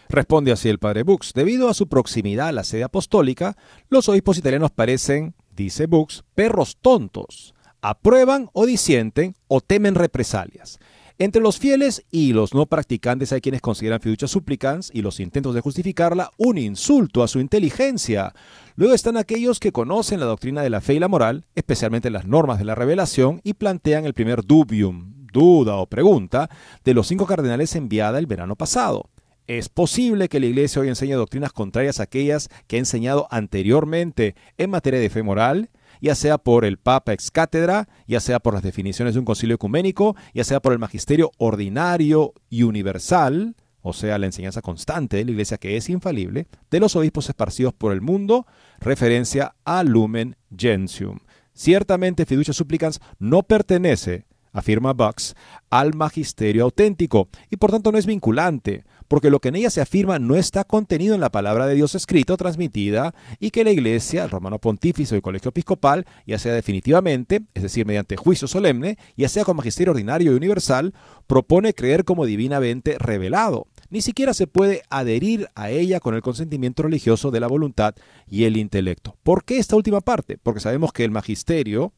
[0.08, 1.34] Responde así el padre Bux.
[1.34, 3.58] Debido a su proximidad a la sede apostólica,
[3.90, 7.56] los obispos italianos parecen, dice Bux, perros tontos.
[7.82, 10.78] Aprueban o disienten o temen represalias.
[11.20, 15.56] Entre los fieles y los no practicantes hay quienes consideran fiducia supplicans y los intentos
[15.56, 18.36] de justificarla un insulto a su inteligencia.
[18.76, 22.28] Luego están aquellos que conocen la doctrina de la fe y la moral, especialmente las
[22.28, 26.52] normas de la revelación, y plantean el primer dubium, duda o pregunta,
[26.86, 29.10] de los cinco cardenales enviada el verano pasado.
[29.48, 34.36] ¿Es posible que la Iglesia hoy enseñe doctrinas contrarias a aquellas que ha enseñado anteriormente
[34.60, 35.72] en materia de fe moral?
[36.02, 39.56] Ya sea por el Papa ex cátedra, ya sea por las definiciones de un concilio
[39.56, 45.26] ecuménico, ya sea por el magisterio ordinario y universal, o sea, la enseñanza constante de
[45.26, 48.46] la Iglesia que es infalible, de los obispos esparcidos por el mundo,
[48.80, 51.20] referencia a Lumen Gentium.
[51.54, 54.26] Ciertamente, Fiducia Supplicans no pertenece,
[54.60, 55.36] afirma Bucks,
[55.70, 59.82] al magisterio auténtico y por tanto no es vinculante, porque lo que en ella se
[59.82, 64.24] afirma no está contenido en la palabra de Dios escrito, transmitida, y que la Iglesia,
[64.24, 68.98] el Romano Pontífice o el Colegio Episcopal, ya sea definitivamente, es decir, mediante juicio solemne,
[69.16, 70.94] ya sea con magisterio ordinario y universal,
[71.26, 73.68] propone creer como divinamente revelado.
[73.90, 77.96] Ni siquiera se puede adherir a ella con el consentimiento religioso de la voluntad
[78.28, 79.16] y el intelecto.
[79.24, 80.38] ¿Por qué esta última parte?
[80.38, 81.94] Porque sabemos que el magisterio,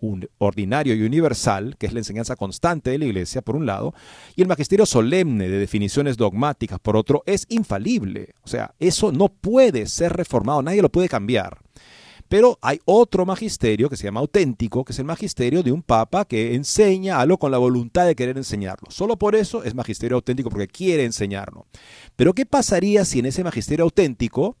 [0.00, 3.94] un ordinario y universal, que es la enseñanza constante de la Iglesia, por un lado,
[4.36, 8.34] y el magisterio solemne de definiciones dogmáticas, por otro, es infalible.
[8.42, 11.58] O sea, eso no puede ser reformado, nadie lo puede cambiar.
[12.28, 16.26] Pero hay otro magisterio que se llama auténtico, que es el magisterio de un papa
[16.26, 18.90] que enseña algo con la voluntad de querer enseñarlo.
[18.90, 21.66] Solo por eso es magisterio auténtico, porque quiere enseñarlo.
[22.16, 24.56] Pero ¿qué pasaría si en ese magisterio auténtico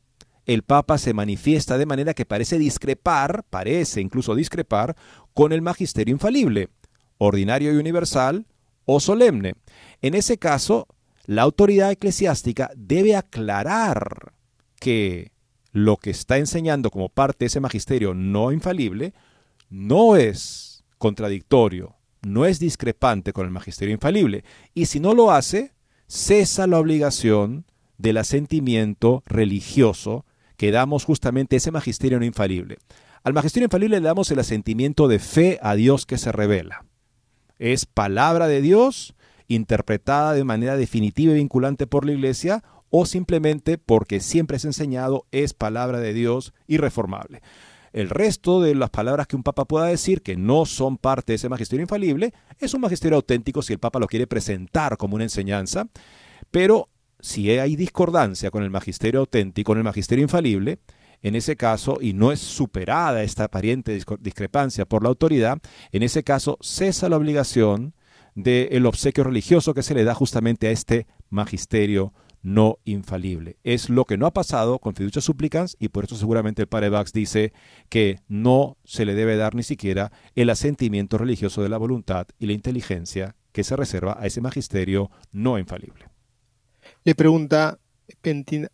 [0.48, 4.96] el Papa se manifiesta de manera que parece discrepar, parece incluso discrepar,
[5.34, 6.70] con el magisterio infalible,
[7.18, 8.46] ordinario y universal
[8.86, 9.56] o solemne.
[10.00, 10.88] En ese caso,
[11.26, 14.32] la autoridad eclesiástica debe aclarar
[14.80, 15.32] que
[15.72, 19.12] lo que está enseñando como parte de ese magisterio no infalible
[19.68, 24.44] no es contradictorio, no es discrepante con el magisterio infalible.
[24.72, 25.72] Y si no lo hace,
[26.06, 27.66] cesa la obligación
[27.98, 30.24] del asentimiento religioso
[30.58, 32.76] que damos justamente ese magisterio no infalible.
[33.22, 36.84] Al magisterio infalible le damos el asentimiento de fe a Dios que se revela.
[37.58, 39.14] Es palabra de Dios
[39.46, 45.26] interpretada de manera definitiva y vinculante por la Iglesia o simplemente porque siempre es enseñado
[45.30, 47.40] es palabra de Dios irreformable.
[47.92, 51.36] El resto de las palabras que un papa pueda decir que no son parte de
[51.36, 55.24] ese magisterio infalible es un magisterio auténtico si el papa lo quiere presentar como una
[55.24, 55.86] enseñanza,
[56.50, 56.88] pero
[57.20, 60.78] si hay discordancia con el magisterio auténtico, con el magisterio infalible,
[61.22, 65.58] en ese caso, y no es superada esta aparente discrepancia por la autoridad,
[65.90, 67.94] en ese caso cesa la obligación
[68.34, 73.58] del obsequio religioso que se le da justamente a este magisterio no infalible.
[73.64, 76.88] Es lo que no ha pasado con fiducia supplicans y por eso seguramente el padre
[76.88, 77.52] Bax dice
[77.88, 82.46] que no se le debe dar ni siquiera el asentimiento religioso de la voluntad y
[82.46, 86.07] la inteligencia que se reserva a ese magisterio no infalible.
[87.08, 87.78] Le pregunta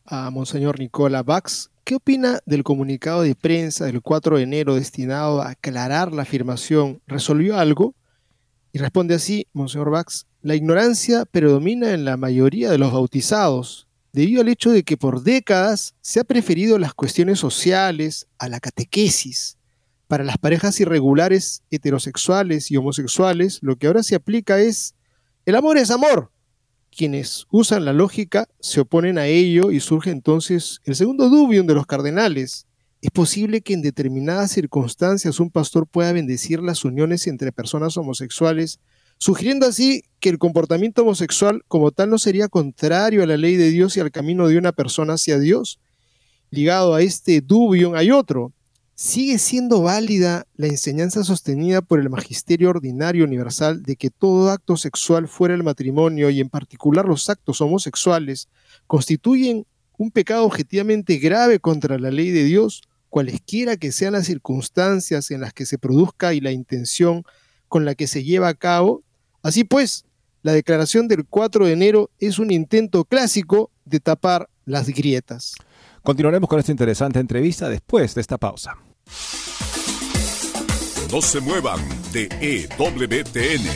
[0.07, 5.41] a Monseñor Nicola Bax, ¿qué opina del comunicado de prensa del 4 de enero destinado
[5.41, 7.01] a aclarar la afirmación?
[7.07, 7.95] ¿Resolvió algo?
[8.73, 14.41] Y responde así, Monseñor Bax, la ignorancia predomina en la mayoría de los bautizados, debido
[14.41, 19.59] al hecho de que por décadas se ha preferido las cuestiones sociales a la catequesis.
[20.09, 24.97] Para las parejas irregulares, heterosexuales y homosexuales, lo que ahora se aplica es,
[25.47, 26.33] el amor es amor,
[26.95, 31.75] quienes usan la lógica se oponen a ello y surge entonces el segundo dubium de
[31.75, 32.67] los cardenales.
[33.03, 38.81] ¿Es posible que en determinadas circunstancias un pastor pueda bendecir las uniones entre personas homosexuales,
[39.19, 43.71] sugiriendo así que el comportamiento homosexual como tal no sería contrario a la ley de
[43.71, 45.81] Dios y al camino de una persona hacia Dios?
[46.51, 48.53] Ligado a este dubium hay otro,
[48.95, 54.77] sigue siendo válida la enseñanza sostenida por el Magisterio Ordinario Universal de que todo acto
[54.77, 58.49] sexual fuera del matrimonio y en particular los actos homosexuales
[58.87, 59.67] constituyen
[59.99, 65.41] un pecado objetivamente grave contra la ley de Dios, cualesquiera que sean las circunstancias en
[65.41, 67.25] las que se produzca y la intención
[67.69, 69.03] con la que se lleva a cabo.
[69.43, 70.05] Así pues,
[70.43, 75.55] la declaración del 4 de enero es un intento clásico de tapar las grietas.
[76.05, 78.77] Continuaremos con esta interesante entrevista después de esta pausa.
[81.11, 81.81] No se muevan
[82.13, 83.67] de EWTN,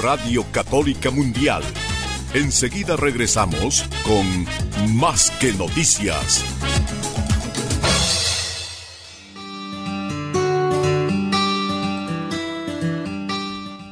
[0.00, 1.62] Radio Católica Mundial
[2.34, 6.44] Enseguida regresamos con Más que Noticias.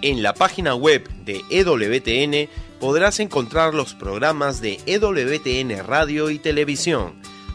[0.02, 2.50] En la página web de EWTN
[2.80, 7.22] podrás encontrar los programas de EWTN Radio y Televisión.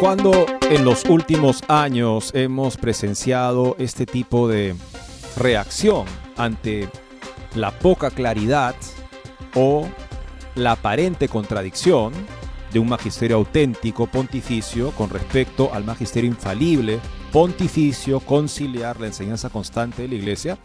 [0.00, 4.74] Cuando en los últimos años hemos presenciado este tipo de
[5.36, 6.06] reacción
[6.38, 6.88] ante
[7.54, 8.74] la poca claridad
[9.54, 9.86] o
[10.54, 12.14] la aparente contradicción
[12.72, 16.98] de un magisterio auténtico pontificio con respecto al magisterio infalible
[17.30, 20.58] pontificio conciliar la enseñanza constante de la iglesia.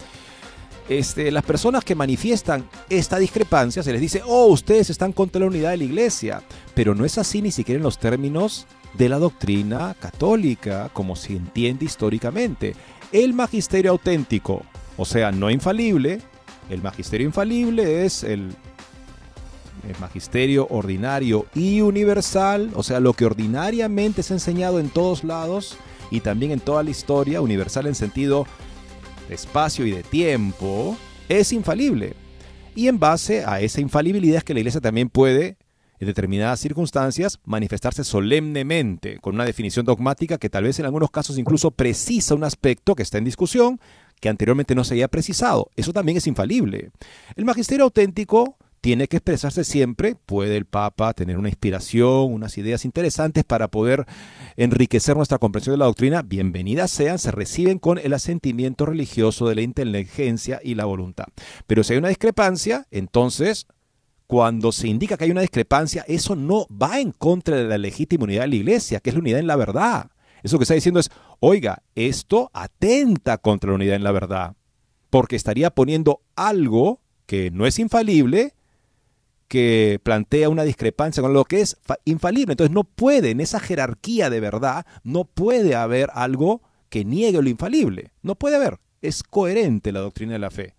[0.87, 5.47] Este, las personas que manifiestan esta discrepancia se les dice, oh, ustedes están contra la
[5.47, 6.41] unidad de la iglesia,
[6.73, 8.65] pero no es así ni siquiera en los términos
[8.97, 12.75] de la doctrina católica, como se entiende históricamente.
[13.11, 14.63] El magisterio auténtico,
[14.97, 16.21] o sea, no infalible,
[16.69, 18.55] el magisterio infalible es el
[19.99, 25.77] magisterio ordinario y universal, o sea, lo que ordinariamente es enseñado en todos lados
[26.11, 28.47] y también en toda la historia, universal en sentido
[29.29, 30.97] de espacio y de tiempo,
[31.29, 32.15] es infalible.
[32.75, 35.57] Y en base a esa infalibilidad es que la iglesia también puede,
[35.99, 41.37] en determinadas circunstancias, manifestarse solemnemente, con una definición dogmática que tal vez en algunos casos
[41.37, 43.79] incluso precisa un aspecto que está en discusión,
[44.19, 45.69] que anteriormente no se había precisado.
[45.75, 46.91] Eso también es infalible.
[47.35, 50.15] El magisterio auténtico tiene que expresarse siempre.
[50.27, 54.05] Puede el Papa tener una inspiración, unas ideas interesantes para poder
[54.57, 56.21] enriquecer nuestra comprensión de la doctrina.
[56.21, 61.25] Bienvenidas sean, se reciben con el asentimiento religioso de la inteligencia y la voluntad.
[61.65, 63.65] Pero si hay una discrepancia, entonces
[64.27, 68.23] cuando se indica que hay una discrepancia, eso no va en contra de la legítima
[68.23, 70.11] unidad de la iglesia, que es la unidad en la verdad.
[70.43, 71.09] Eso que está diciendo es,
[71.39, 74.55] oiga, esto atenta contra la unidad en la verdad,
[75.09, 78.53] porque estaría poniendo algo que no es infalible
[79.47, 82.53] que plantea una discrepancia con lo que es infalible.
[82.53, 87.49] Entonces no puede, en esa jerarquía de verdad, no puede haber algo que niegue lo
[87.49, 88.11] infalible.
[88.21, 88.79] No puede haber.
[89.01, 90.75] Es coherente la doctrina de la fe.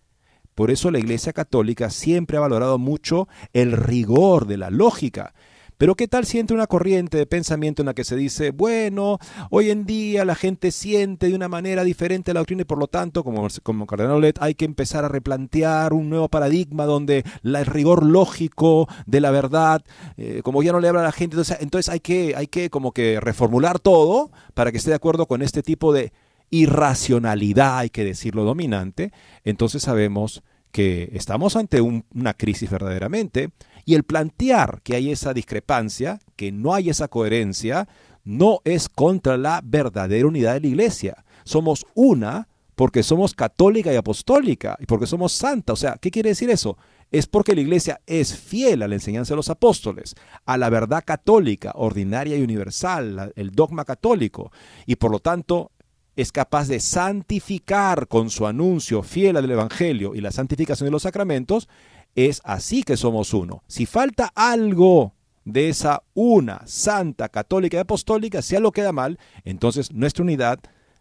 [0.56, 5.34] Por eso la Iglesia Católica siempre ha valorado mucho el rigor de la lógica.
[5.76, 9.18] Pero ¿qué tal si entra una corriente de pensamiento en la que se dice, bueno,
[9.50, 12.86] hoy en día la gente siente de una manera diferente la doctrina y por lo
[12.86, 17.66] tanto, como, como Cardenal Olet, hay que empezar a replantear un nuevo paradigma donde el
[17.66, 19.82] rigor lógico de la verdad,
[20.16, 22.70] eh, como ya no le habla a la gente, entonces, entonces hay, que, hay que
[22.70, 26.14] como que reformular todo para que esté de acuerdo con este tipo de
[26.50, 29.12] irracionalidad, hay que decirlo dominante,
[29.44, 33.50] entonces sabemos que estamos ante una crisis verdaderamente
[33.86, 37.88] y el plantear que hay esa discrepancia, que no hay esa coherencia,
[38.24, 41.24] no es contra la verdadera unidad de la iglesia.
[41.44, 45.72] Somos una porque somos católica y apostólica y porque somos santa.
[45.72, 46.76] O sea, ¿qué quiere decir eso?
[47.10, 51.04] Es porque la iglesia es fiel a la enseñanza de los apóstoles, a la verdad
[51.06, 54.50] católica, ordinaria y universal, el dogma católico,
[54.84, 55.70] y por lo tanto
[56.16, 61.02] es capaz de santificar con su anuncio fiel al Evangelio y la santificación de los
[61.02, 61.68] sacramentos
[62.14, 63.62] es así que somos uno.
[63.68, 65.14] Si falta algo
[65.44, 70.58] de esa una santa, católica y apostólica, si algo queda mal, entonces nuestra unidad,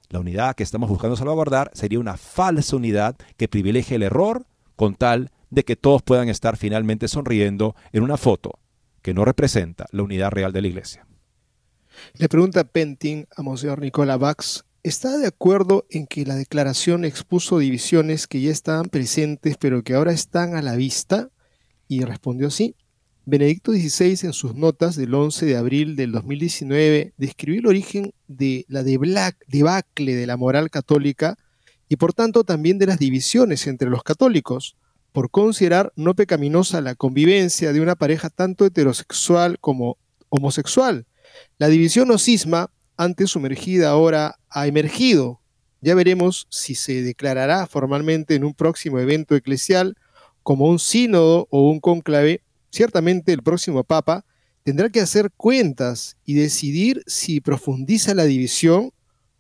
[0.10, 4.46] la unidad que estamos buscando salvaguardar, sería una falsa unidad que privilegie el error
[4.76, 8.60] con tal de que todos puedan estar finalmente sonriendo en una foto
[9.02, 11.08] que no representa la unidad real de la iglesia.
[12.16, 17.58] Le pregunta Pentin a Monseñor Nicola Bax, ¿está de acuerdo en que la declaración expuso
[17.58, 21.30] divisiones que ya estaban presentes pero que ahora están a la vista?
[21.88, 22.76] Y respondió sí.
[23.26, 28.66] Benedicto XVI en sus notas del 11 de abril del 2019 describió el origen de
[28.68, 31.36] la debacle de la moral católica
[31.90, 34.76] y por tanto también de las divisiones entre los católicos,
[35.12, 39.98] por considerar no pecaminosa la convivencia de una pareja tanto heterosexual como
[40.30, 41.08] homosexual.
[41.58, 45.40] La división o cisma, antes sumergida, ahora ha emergido.
[45.82, 49.96] Ya veremos si se declarará formalmente en un próximo evento eclesial
[50.44, 52.42] como un sínodo o un conclave.
[52.72, 54.26] Ciertamente el próximo Papa
[54.64, 58.92] tendrá que hacer cuentas y decidir si profundiza la división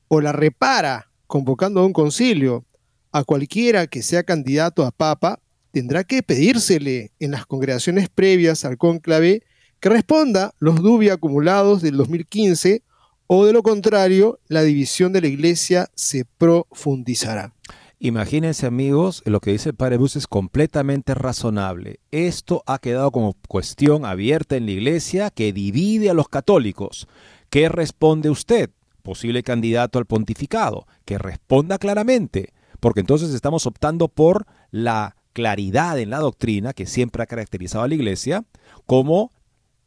[0.07, 2.65] o la repara convocando a un concilio.
[3.11, 5.39] A cualquiera que sea candidato a Papa
[5.71, 9.43] tendrá que pedírsele en las congregaciones previas al cónclave
[9.79, 12.83] que responda los dubi acumulados del 2015
[13.27, 17.53] o de lo contrario, la división de la iglesia se profundizará.
[17.99, 22.01] Imagínense amigos, lo que dice el padre Bus es completamente razonable.
[22.11, 27.07] Esto ha quedado como cuestión abierta en la iglesia que divide a los católicos.
[27.49, 28.69] ¿Qué responde usted?
[29.01, 30.85] Posible candidato al pontificado.
[31.05, 37.23] Que responda claramente, porque entonces estamos optando por la claridad en la doctrina que siempre
[37.23, 38.45] ha caracterizado a la iglesia
[38.85, 39.31] como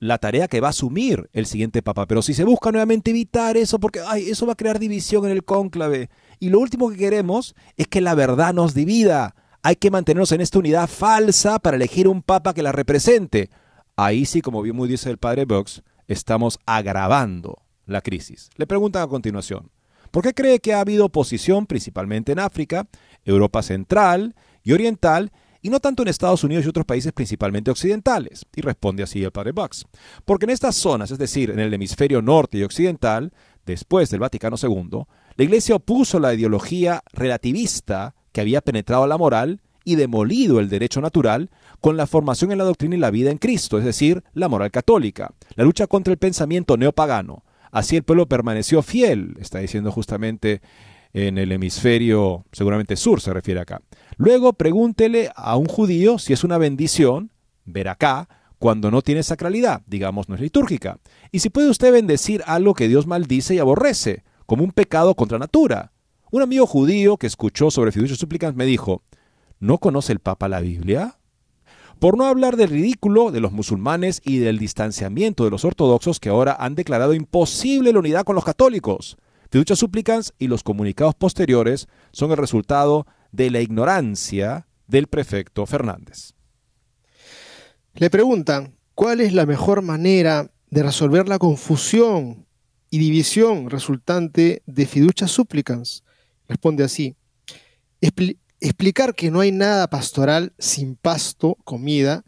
[0.00, 2.06] la tarea que va a asumir el siguiente papa.
[2.06, 5.32] Pero si se busca nuevamente evitar eso, porque ay, eso va a crear división en
[5.32, 6.10] el cónclave.
[6.38, 9.34] Y lo último que queremos es que la verdad nos divida.
[9.62, 13.50] Hay que mantenernos en esta unidad falsa para elegir un papa que la represente.
[13.96, 18.50] Ahí sí, como bien muy dice el padre Vox, estamos agravando la crisis.
[18.56, 19.70] Le preguntan a continuación,
[20.12, 22.86] ¿por qué cree que ha habido oposición principalmente en África,
[23.24, 25.32] Europa Central y Oriental,
[25.62, 28.46] y no tanto en Estados Unidos y otros países principalmente occidentales.
[28.54, 29.86] Y responde así el padre Bucks.
[30.24, 33.32] Porque en estas zonas, es decir, en el hemisferio norte y occidental,
[33.66, 35.04] después del Vaticano II,
[35.36, 41.00] la Iglesia opuso la ideología relativista que había penetrado la moral y demolido el derecho
[41.00, 41.50] natural
[41.80, 44.70] con la formación en la doctrina y la vida en Cristo, es decir, la moral
[44.70, 47.44] católica, la lucha contra el pensamiento neopagano.
[47.70, 50.60] Así el pueblo permaneció fiel, está diciendo justamente
[51.12, 53.80] en el hemisferio, seguramente sur se refiere acá.
[54.18, 57.30] Luego pregúntele a un judío si es una bendición
[57.64, 60.98] ver acá cuando no tiene sacralidad, digamos no es litúrgica.
[61.30, 65.38] Y si puede usted bendecir algo que Dios maldice y aborrece, como un pecado contra
[65.38, 65.92] natura.
[66.32, 69.02] Un amigo judío que escuchó sobre fiducios súplicas me dijo,
[69.60, 71.18] ¿no conoce el Papa la Biblia?
[72.00, 76.28] Por no hablar del ridículo de los musulmanes y del distanciamiento de los ortodoxos que
[76.28, 79.16] ahora han declarado imposible la unidad con los católicos.
[79.50, 86.34] Fiducias súplicas y los comunicados posteriores son el resultado de la ignorancia del prefecto Fernández.
[87.94, 92.46] Le preguntan, ¿cuál es la mejor manera de resolver la confusión
[92.90, 96.04] y división resultante de fiducias súplicas?
[96.48, 97.16] Responde así,
[98.60, 102.24] explicar que no hay nada pastoral sin pasto, comida,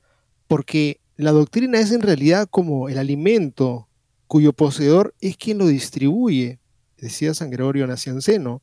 [0.47, 3.89] porque la doctrina es en realidad como el alimento
[4.27, 6.61] cuyo poseedor es quien lo distribuye
[7.01, 8.63] decía San Gregorio Nacianceno.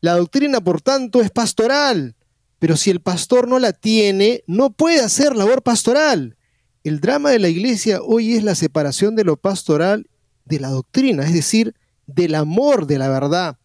[0.00, 2.14] La doctrina, por tanto, es pastoral,
[2.58, 6.36] pero si el pastor no la tiene, no puede hacer labor pastoral.
[6.84, 10.08] El drama de la iglesia hoy es la separación de lo pastoral
[10.44, 11.74] de la doctrina, es decir,
[12.06, 13.58] del amor de la verdad.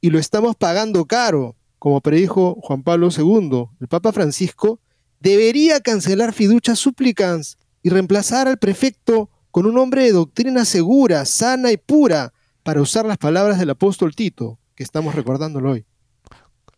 [0.00, 3.66] Y lo estamos pagando caro, como predijo Juan Pablo II.
[3.80, 4.80] El Papa Francisco
[5.18, 11.72] debería cancelar fiducias súplicas y reemplazar al prefecto con un hombre de doctrina segura, sana
[11.72, 15.84] y pura, para usar las palabras del apóstol Tito, que estamos recordándolo hoy.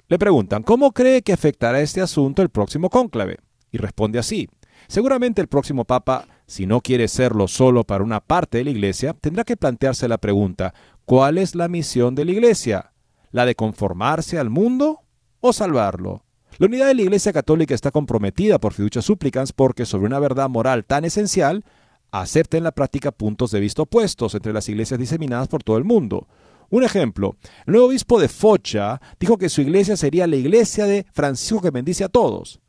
[0.08, 3.38] Le preguntan, ¿cómo cree que afectará este asunto el próximo cónclave?
[3.70, 4.48] Y responde así,
[4.86, 9.14] seguramente el próximo Papa, si no quiere serlo solo para una parte de la Iglesia,
[9.14, 10.74] tendrá que plantearse la pregunta,
[11.04, 12.92] ¿cuál es la misión de la Iglesia?
[13.30, 15.00] ¿La de conformarse al mundo
[15.40, 16.24] o salvarlo?
[16.58, 20.48] La unidad de la Iglesia Católica está comprometida por fiducias súplicas porque sobre una verdad
[20.48, 21.64] moral tan esencial
[22.12, 25.84] acepta en la práctica puntos de vista opuestos entre las iglesias diseminadas por todo el
[25.84, 26.28] mundo.
[26.70, 27.36] Un ejemplo,
[27.66, 31.70] el nuevo obispo de Focha dijo que su iglesia sería la iglesia de Francisco que
[31.70, 32.60] bendice a todos.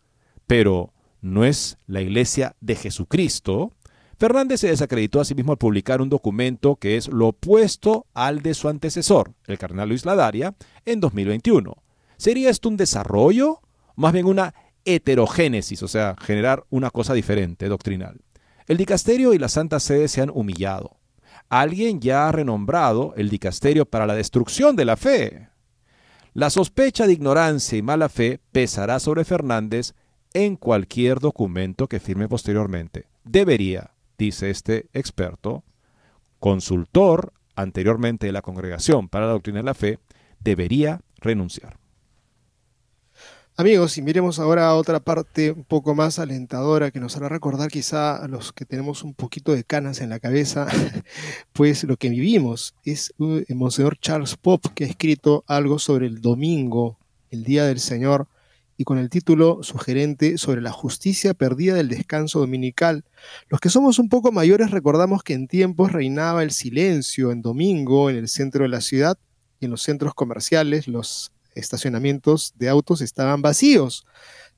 [0.47, 3.71] Pero, ¿no es la iglesia de Jesucristo?
[4.17, 8.41] Fernández se desacreditó a sí mismo al publicar un documento que es lo opuesto al
[8.41, 11.75] de su antecesor, el cardenal Luis Ladaria, en 2021.
[12.17, 13.59] ¿Sería esto un desarrollo?
[13.95, 14.53] Más bien una
[14.85, 18.21] heterogénesis, o sea, generar una cosa diferente, doctrinal.
[18.67, 20.97] El dicasterio y la Santa Sede se han humillado.
[21.49, 25.49] Alguien ya ha renombrado el dicasterio para la destrucción de la fe.
[26.33, 29.93] La sospecha de ignorancia y mala fe pesará sobre Fernández
[30.33, 33.07] en cualquier documento que firme posteriormente.
[33.23, 35.63] Debería, dice este experto,
[36.39, 39.99] consultor anteriormente de la Congregación para la Doctrina de la Fe,
[40.41, 41.77] debería renunciar.
[43.57, 47.71] Amigos, y miremos ahora a otra parte un poco más alentadora que nos hará recordar
[47.71, 50.67] quizá a los que tenemos un poquito de canas en la cabeza,
[51.53, 56.05] pues lo que vivimos es el uh, Monseñor Charles Pop que ha escrito algo sobre
[56.05, 56.99] el domingo,
[57.31, 58.27] el Día del Señor,
[58.75, 63.05] y con el título sugerente sobre la justicia perdida del descanso dominical.
[63.47, 68.09] Los que somos un poco mayores recordamos que en tiempos reinaba el silencio en domingo
[68.09, 69.17] en el centro de la ciudad
[69.61, 74.05] y en los centros comerciales los estacionamientos de autos estaban vacíos.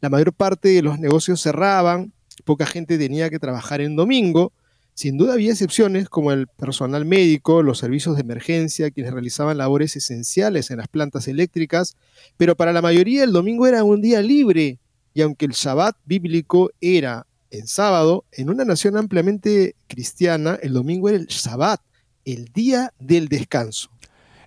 [0.02, 2.12] La mayor parte de los negocios cerraban,
[2.44, 4.52] poca gente tenía que trabajar en domingo.
[4.94, 9.96] Sin duda había excepciones como el personal médico, los servicios de emergencia, quienes realizaban labores
[9.96, 11.96] esenciales en las plantas eléctricas,
[12.36, 14.80] pero para la mayoría el domingo era un día libre,
[15.14, 21.10] y aunque el Shabbat bíblico era en sábado, en una nación ampliamente cristiana, el domingo
[21.10, 21.80] era el Shabbat,
[22.26, 23.90] el día del descanso.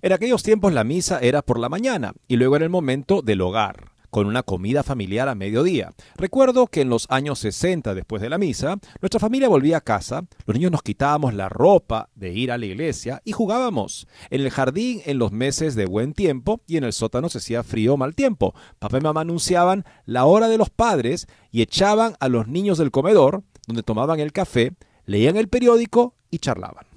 [0.03, 3.43] En aquellos tiempos la misa era por la mañana y luego era el momento del
[3.43, 5.93] hogar con una comida familiar a mediodía.
[6.17, 10.25] Recuerdo que en los años 60, después de la misa, nuestra familia volvía a casa,
[10.47, 14.09] los niños nos quitábamos la ropa de ir a la iglesia y jugábamos.
[14.31, 17.63] En el jardín en los meses de buen tiempo y en el sótano se hacía
[17.63, 18.55] frío o mal tiempo.
[18.79, 22.91] Papá y mamá anunciaban la hora de los padres y echaban a los niños del
[22.91, 24.73] comedor, donde tomaban el café,
[25.05, 26.90] leían el periódico y charlaban.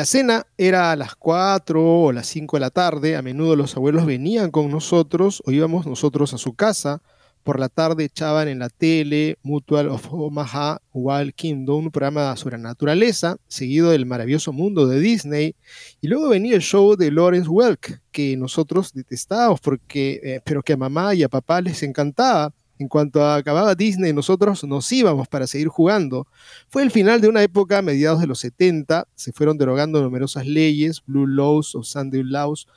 [0.00, 3.76] La cena era a las 4 o las 5 de la tarde, a menudo los
[3.76, 7.02] abuelos venían con nosotros o íbamos nosotros a su casa.
[7.42, 12.56] Por la tarde echaban en la tele Mutual of Omaha Wild Kingdom, un programa sobre
[12.56, 15.54] naturaleza, seguido del maravilloso mundo de Disney.
[16.00, 20.72] Y luego venía el show de Lawrence Welk, que nosotros detestábamos, porque, eh, pero que
[20.72, 22.54] a mamá y a papá les encantaba.
[22.80, 26.26] En cuanto acababa Disney, nosotros nos íbamos para seguir jugando.
[26.70, 30.46] Fue el final de una época a mediados de los 70, se fueron derogando numerosas
[30.46, 32.68] leyes, Blue Laws o Sunday Laws,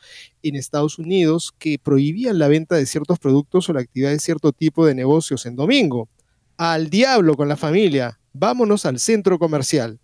[0.41, 4.51] en Estados Unidos que prohibían la venta de ciertos productos o la actividad de cierto
[4.51, 6.09] tipo de negocios en domingo.
[6.57, 10.01] Al diablo con la familia, vámonos al centro comercial.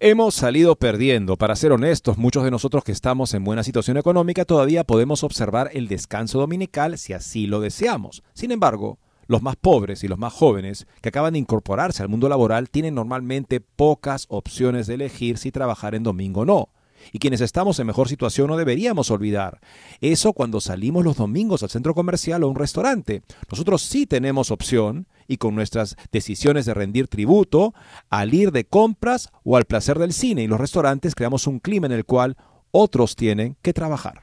[0.00, 1.36] Hemos salido perdiendo.
[1.36, 5.70] Para ser honestos, muchos de nosotros que estamos en buena situación económica todavía podemos observar
[5.74, 8.24] el descanso dominical si así lo deseamos.
[8.34, 12.28] Sin embargo, los más pobres y los más jóvenes que acaban de incorporarse al mundo
[12.28, 16.70] laboral tienen normalmente pocas opciones de elegir si trabajar en domingo o no.
[17.12, 19.60] Y quienes estamos en mejor situación no deberíamos olvidar.
[20.00, 23.22] Eso cuando salimos los domingos al centro comercial o un restaurante.
[23.50, 27.74] Nosotros sí tenemos opción y con nuestras decisiones de rendir tributo,
[28.08, 31.86] al ir de compras o al placer del cine y los restaurantes creamos un clima
[31.86, 32.36] en el cual
[32.70, 34.22] otros tienen que trabajar.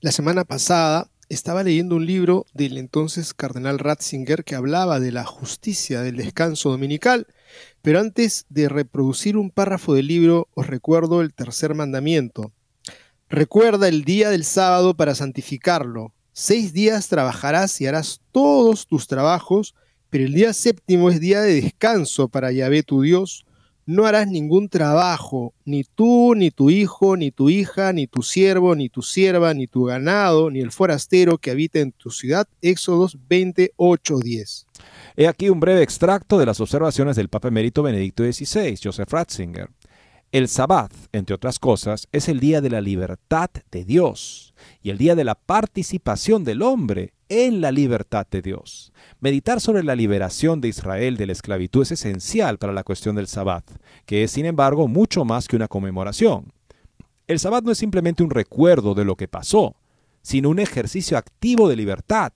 [0.00, 5.24] La semana pasada estaba leyendo un libro del entonces cardenal Ratzinger que hablaba de la
[5.24, 7.26] justicia del descanso dominical,
[7.82, 12.52] pero antes de reproducir un párrafo del libro os recuerdo el tercer mandamiento.
[13.28, 16.14] Recuerda el día del sábado para santificarlo.
[16.32, 19.74] Seis días trabajarás y harás todos tus trabajos,
[20.08, 23.44] pero el día séptimo es día de descanso para Yahvé tu Dios
[23.88, 28.74] no harás ningún trabajo, ni tú, ni tu hijo, ni tu hija, ni tu siervo,
[28.76, 32.46] ni tu sierva, ni tu ganado, ni el forastero que habita en tu ciudad.
[32.60, 34.66] Éxodos 28.10.
[35.16, 39.70] He aquí un breve extracto de las observaciones del Papa Emérito Benedicto XVI, Joseph Ratzinger.
[40.32, 44.98] El Sabbat, entre otras cosas, es el día de la libertad de Dios y el
[44.98, 48.92] día de la participación del hombre en la libertad de Dios.
[49.20, 53.26] Meditar sobre la liberación de Israel de la esclavitud es esencial para la cuestión del
[53.26, 53.64] Sabbat,
[54.06, 56.52] que es sin embargo mucho más que una conmemoración.
[57.26, 59.76] El Sabbat no es simplemente un recuerdo de lo que pasó,
[60.22, 62.32] sino un ejercicio activo de libertad.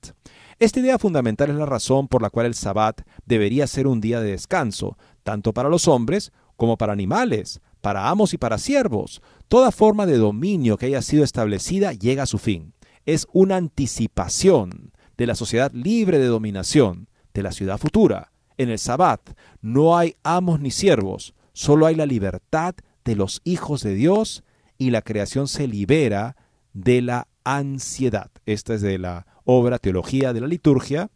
[0.58, 4.20] Esta idea fundamental es la razón por la cual el Sabbat debería ser un día
[4.20, 9.22] de descanso, tanto para los hombres como para animales, para amos y para siervos.
[9.48, 12.71] Toda forma de dominio que haya sido establecida llega a su fin
[13.06, 18.32] es una anticipación de la sociedad libre de dominación, de la ciudad futura.
[18.58, 19.20] En el Sabbat
[19.60, 22.74] no hay amos ni siervos, solo hay la libertad
[23.04, 24.44] de los hijos de Dios
[24.78, 26.36] y la creación se libera
[26.72, 28.30] de la ansiedad.
[28.46, 31.10] Esta es de la obra Teología de la Liturgia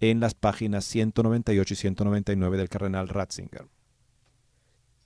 [0.00, 3.66] en las páginas 198 y 199 del cardenal Ratzinger.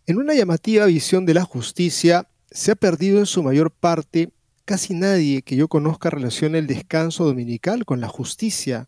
[0.06, 4.30] En una llamativa visión de la justicia, se ha perdido en su mayor parte
[4.70, 8.86] Casi nadie que yo conozca relaciona el descanso dominical con la justicia,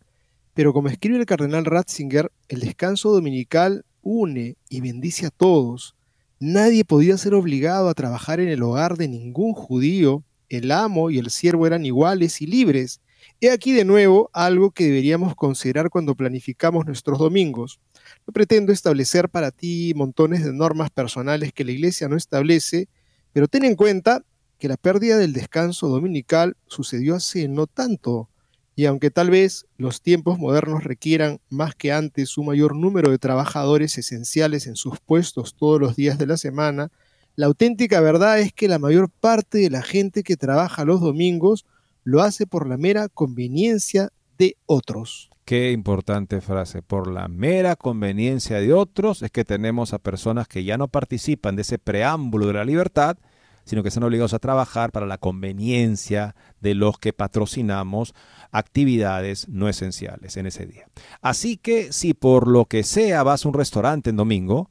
[0.53, 5.93] pero como escribe el cardenal Ratzinger, el descanso dominical une y bendice a todos.
[6.39, 11.17] Nadie podía ser obligado a trabajar en el hogar de ningún judío, el amo y
[11.17, 13.01] el siervo eran iguales y libres,
[13.41, 17.81] He aquí de nuevo algo que deberíamos considerar cuando planificamos nuestros domingos.
[18.25, 22.87] No pretendo establecer para ti montones de normas personales que la iglesia no establece,
[23.33, 24.23] pero ten en cuenta
[24.63, 28.29] que la pérdida del descanso dominical sucedió hace no tanto,
[28.77, 33.17] y aunque tal vez los tiempos modernos requieran más que antes un mayor número de
[33.17, 36.93] trabajadores esenciales en sus puestos todos los días de la semana,
[37.35, 41.65] la auténtica verdad es que la mayor parte de la gente que trabaja los domingos
[42.05, 45.29] lo hace por la mera conveniencia de otros.
[45.43, 46.81] Qué importante frase.
[46.81, 51.57] Por la mera conveniencia de otros es que tenemos a personas que ya no participan
[51.57, 53.17] de ese preámbulo de la libertad,
[53.65, 58.13] sino que están obligados a trabajar para la conveniencia de los que patrocinamos
[58.51, 60.87] actividades no esenciales en ese día.
[61.21, 64.69] Así que si por lo que sea vas a un restaurante en domingo,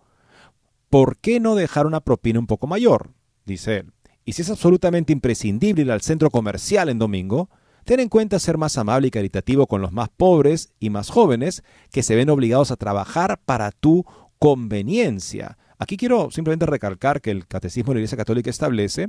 [0.91, 3.11] ¿por qué no dejar una propina un poco mayor?
[3.45, 3.93] Dice él.
[4.25, 7.51] Y si es absolutamente imprescindible ir al centro comercial en domingo,
[7.85, 11.65] ten en cuenta ser más amable y caritativo con los más pobres y más jóvenes
[11.91, 14.05] que se ven obligados a trabajar para tu
[14.39, 15.59] conveniencia.
[15.83, 19.09] Aquí quiero simplemente recalcar que el Catecismo de la Iglesia Católica establece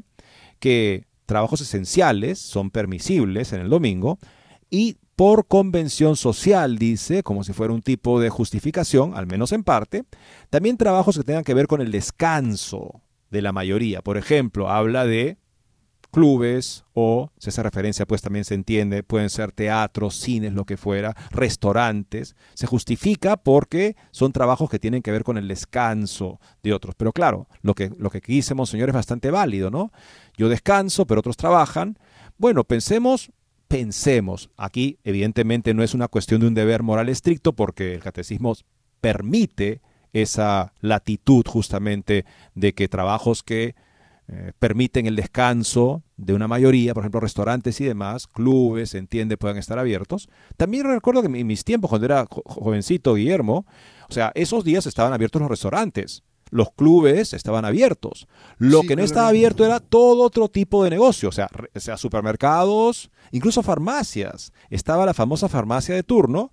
[0.60, 4.18] que trabajos esenciales son permisibles en el domingo
[4.72, 9.64] y por convención social, dice, como si fuera un tipo de justificación, al menos en
[9.64, 10.06] parte,
[10.50, 13.04] también trabajos que tengan que ver con el descanso,
[13.34, 14.02] de la mayoría.
[14.02, 15.38] Por ejemplo, habla de
[16.14, 20.78] clubes o, si esa referencia pues también se entiende, pueden ser teatros, cines, lo que
[20.78, 22.36] fuera, restaurantes.
[22.54, 26.94] Se justifica porque son trabajos que tienen que ver con el descanso de otros.
[26.96, 29.92] Pero claro, lo que, lo que dice Monseñor es bastante válido, ¿no?
[30.38, 31.98] Yo descanso, pero otros trabajan.
[32.38, 33.32] Bueno, pensemos
[33.68, 34.52] pensemos.
[34.56, 38.54] Aquí, evidentemente, no es una cuestión de un deber moral estricto porque el catecismo
[39.02, 43.74] permite esa latitud justamente de que trabajos que
[44.30, 49.36] eh, permiten el descanso de una mayoría, por ejemplo, restaurantes y demás, clubes, se entiende,
[49.36, 50.30] puedan estar abiertos.
[50.56, 53.66] También recuerdo que en mis tiempos, cuando era jovencito Guillermo,
[54.10, 58.28] o sea, esos días estaban abiertos los restaurantes, los clubes estaban abiertos.
[58.60, 61.98] Lo que no estaba abierto era todo otro tipo de negocio, o sea, o sea,
[61.98, 64.54] supermercados, incluso farmacias.
[64.70, 66.52] Estaba la famosa farmacia de turno,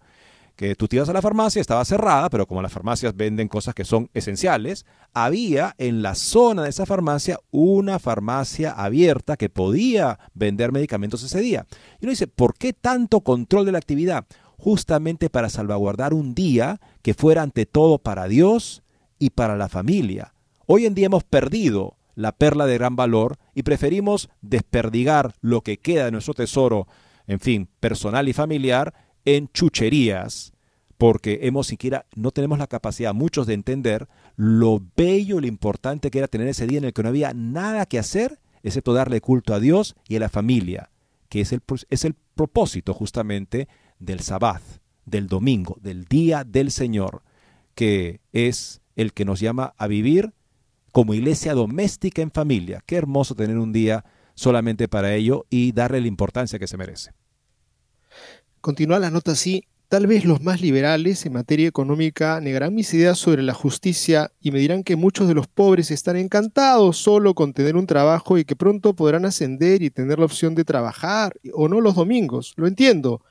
[0.60, 3.74] que tú te ibas a la farmacia, estaba cerrada, pero como las farmacias venden cosas
[3.74, 4.84] que son esenciales,
[5.14, 11.40] había en la zona de esa farmacia una farmacia abierta que podía vender medicamentos ese
[11.40, 11.64] día.
[11.98, 14.26] Y uno dice, ¿por qué tanto control de la actividad?
[14.58, 18.82] Justamente para salvaguardar un día que fuera ante todo para Dios
[19.18, 20.34] y para la familia.
[20.66, 25.78] Hoy en día hemos perdido la perla de gran valor y preferimos desperdigar lo que
[25.78, 26.86] queda de nuestro tesoro,
[27.26, 28.92] en fin, personal y familiar,
[29.24, 30.52] en chucherías,
[30.98, 36.18] porque hemos siquiera no tenemos la capacidad muchos de entender lo bello lo importante que
[36.18, 39.54] era tener ese día en el que no había nada que hacer excepto darle culto
[39.54, 40.90] a Dios y a la familia,
[41.28, 43.68] que es el, es el propósito justamente
[43.98, 44.62] del sabbat,
[45.06, 47.22] del domingo, del día del Señor,
[47.74, 50.34] que es el que nos llama a vivir
[50.92, 52.82] como iglesia doméstica en familia.
[52.84, 54.04] Qué hermoso tener un día
[54.34, 57.12] solamente para ello y darle la importancia que se merece.
[58.60, 59.64] Continúa la nota así.
[59.88, 64.50] Tal vez los más liberales en materia económica negarán mis ideas sobre la justicia y
[64.50, 68.44] me dirán que muchos de los pobres están encantados solo con tener un trabajo y
[68.44, 72.52] que pronto podrán ascender y tener la opción de trabajar o no los domingos.
[72.56, 73.22] Lo entiendo.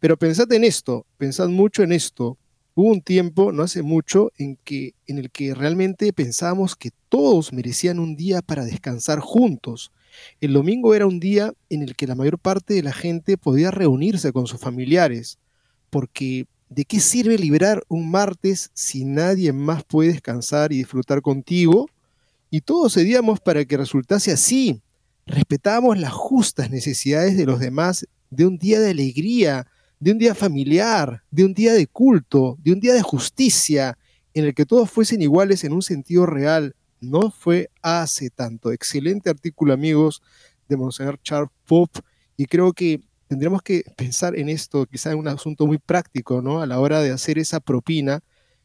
[0.00, 2.36] Pero pensad en esto, pensad mucho en esto.
[2.74, 7.52] Hubo un tiempo, no hace mucho, en, que, en el que realmente pensábamos que todos
[7.52, 9.92] merecían un día para descansar juntos
[10.40, 13.70] el domingo era un día en el que la mayor parte de la gente podía
[13.70, 15.38] reunirse con sus familiares,
[15.90, 21.88] porque ¿de qué sirve liberar un martes si nadie más puede descansar y disfrutar contigo?
[22.50, 24.82] Y todos cedíamos para que resultase así.
[25.26, 29.66] Respetábamos las justas necesidades de los demás de un día de alegría,
[30.00, 33.96] de un día familiar, de un día de culto, de un día de justicia,
[34.34, 38.72] en el que todos fuesen iguales en un sentido real, no fue hace tanto.
[38.72, 40.22] Excelente artículo, amigos,
[40.68, 41.90] de Monseñor Charles Pop,
[42.36, 46.60] y creo que tendremos que pensar en esto, quizá en un asunto muy práctico, ¿no?
[46.60, 48.20] A la hora de hacer esa propina,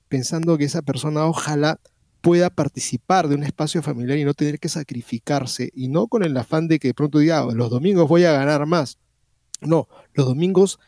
[0.07, 1.79] pensando que esa persona ojalá
[2.21, 6.35] pueda participar de un espacio familiar y no tener que sacrificarse, y no con el
[6.37, 8.97] afán de que de pronto diga, ah, los domingos voy a ganar más.
[9.61, 10.79] No, los domingos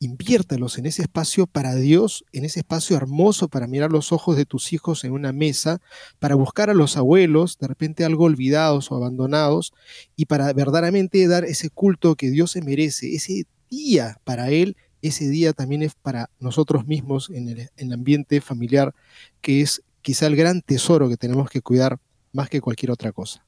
[0.00, 4.46] inviértelos en ese espacio para Dios, en ese espacio hermoso para mirar los ojos de
[4.46, 5.80] tus hijos en una mesa,
[6.18, 9.72] para buscar a los abuelos, de repente algo olvidados o abandonados,
[10.16, 15.28] y para verdaderamente dar ese culto que Dios se merece, ese día para Él, ese
[15.28, 18.94] día también es para nosotros mismos en el, en el ambiente familiar,
[19.40, 21.98] que es quizá el gran tesoro que tenemos que cuidar
[22.32, 23.44] más que cualquier otra cosa.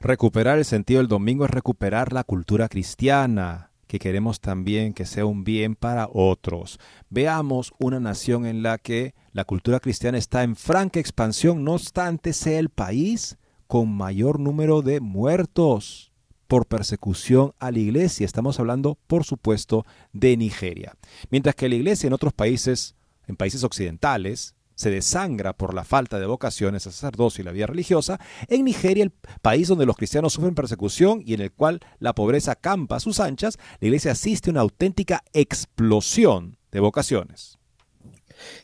[0.00, 5.26] Recuperar el sentido del domingo es recuperar la cultura cristiana, que queremos también que sea
[5.26, 6.78] un bien para otros.
[7.10, 12.32] Veamos una nación en la que la cultura cristiana está en franca expansión, no obstante
[12.32, 16.12] sea el país con mayor número de muertos
[16.46, 18.24] por persecución a la iglesia.
[18.24, 20.94] Estamos hablando, por supuesto, de Nigeria.
[21.30, 22.94] Mientras que la iglesia en otros países,
[23.26, 27.66] en países occidentales, se desangra por la falta de vocaciones a sacerdocio y la vida
[27.66, 29.12] religiosa, en Nigeria, el
[29.42, 33.20] país donde los cristianos sufren persecución y en el cual la pobreza campa a sus
[33.20, 37.58] anchas, la iglesia asiste a una auténtica explosión de vocaciones.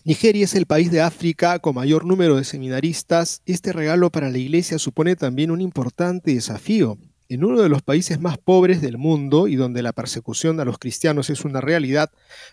[0.04, 3.42] Nigeria es el país de África con mayor número de seminaristas.
[3.46, 6.98] Este regalo para la iglesia supone también un importante desafío.
[7.31, 10.78] En uno de los países más pobres del mundo y donde la persecución a los
[10.78, 12.11] cristianos es una realidad,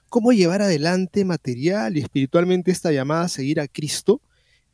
[0.08, 4.22] ¿cómo llevar adelante material y espiritualmente esta llamada a seguir a Cristo?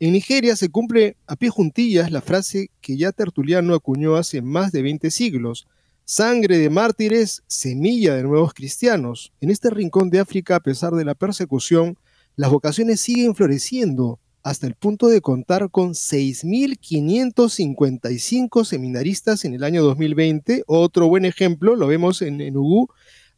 [0.00, 4.72] En Nigeria se cumple a pie juntillas la frase que ya Tertuliano acuñó hace más
[4.72, 5.66] de 20 siglos.
[6.04, 9.32] Sangre de mártires, semilla de nuevos cristianos.
[9.40, 11.96] En este rincón de África, a pesar de la persecución,
[12.36, 19.82] las vocaciones siguen floreciendo hasta el punto de contar con 6.555 seminaristas en el año
[19.82, 20.64] 2020.
[20.66, 22.54] Otro buen ejemplo lo vemos en, en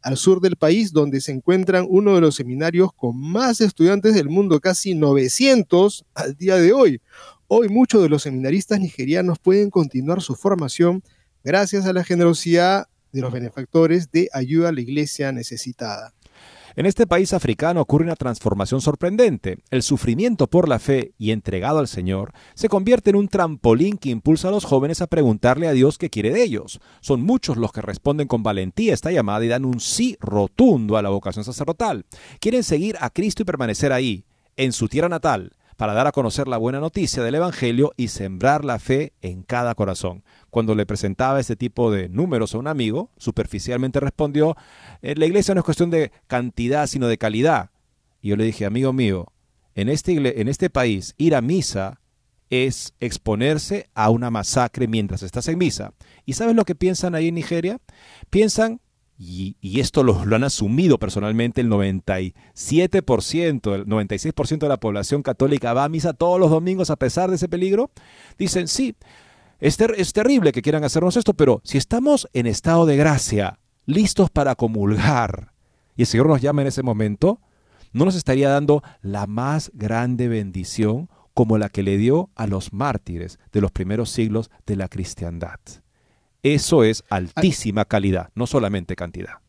[0.02, 4.28] al sur del país, donde se encuentran uno de los seminarios con más estudiantes del
[4.28, 7.00] mundo, casi 900 al día de hoy.
[7.46, 11.04] Hoy muchos de los seminaristas nigerianos pueden continuar su formación
[11.44, 16.15] gracias a la generosidad de los benefactores de ayuda a la iglesia necesitada.
[16.78, 19.56] En este país africano ocurre una transformación sorprendente.
[19.70, 24.10] El sufrimiento por la fe y entregado al Señor se convierte en un trampolín que
[24.10, 26.78] impulsa a los jóvenes a preguntarle a Dios qué quiere de ellos.
[27.00, 31.02] Son muchos los que responden con valentía esta llamada y dan un sí rotundo a
[31.02, 32.04] la vocación sacerdotal.
[32.40, 34.26] Quieren seguir a Cristo y permanecer ahí,
[34.58, 38.64] en su tierra natal, para dar a conocer la buena noticia del Evangelio y sembrar
[38.64, 43.10] la fe en cada corazón cuando le presentaba este tipo de números a un amigo,
[43.18, 44.56] superficialmente respondió,
[45.02, 47.70] eh, la iglesia no es cuestión de cantidad, sino de calidad.
[48.22, 49.32] Y yo le dije, amigo mío,
[49.74, 52.00] en este, en este país ir a misa
[52.48, 55.92] es exponerse a una masacre mientras estás en misa.
[56.24, 57.78] ¿Y sabes lo que piensan ahí en Nigeria?
[58.30, 58.80] Piensan,
[59.18, 65.72] y, esto lo, lo, han asumido personalmente, el 97%, el 96% de la población católica
[65.72, 67.90] va a misa todos los domingos a pesar de ese peligro.
[68.36, 68.94] Dicen, sí,
[69.58, 69.78] es,
[70.12, 75.52] terrible que quieran hacernos esto, pero si estamos en estado de gracia, listos para comulgar,
[75.96, 77.40] y el Señor nos llama en ese momento,
[77.92, 82.74] no nos estaría dando la más grande bendición como la que le dio a los
[82.74, 85.58] mártires de los primeros siglos de la cristiandad.
[86.46, 89.40] Eso es altísima calidad, no solamente cantidad.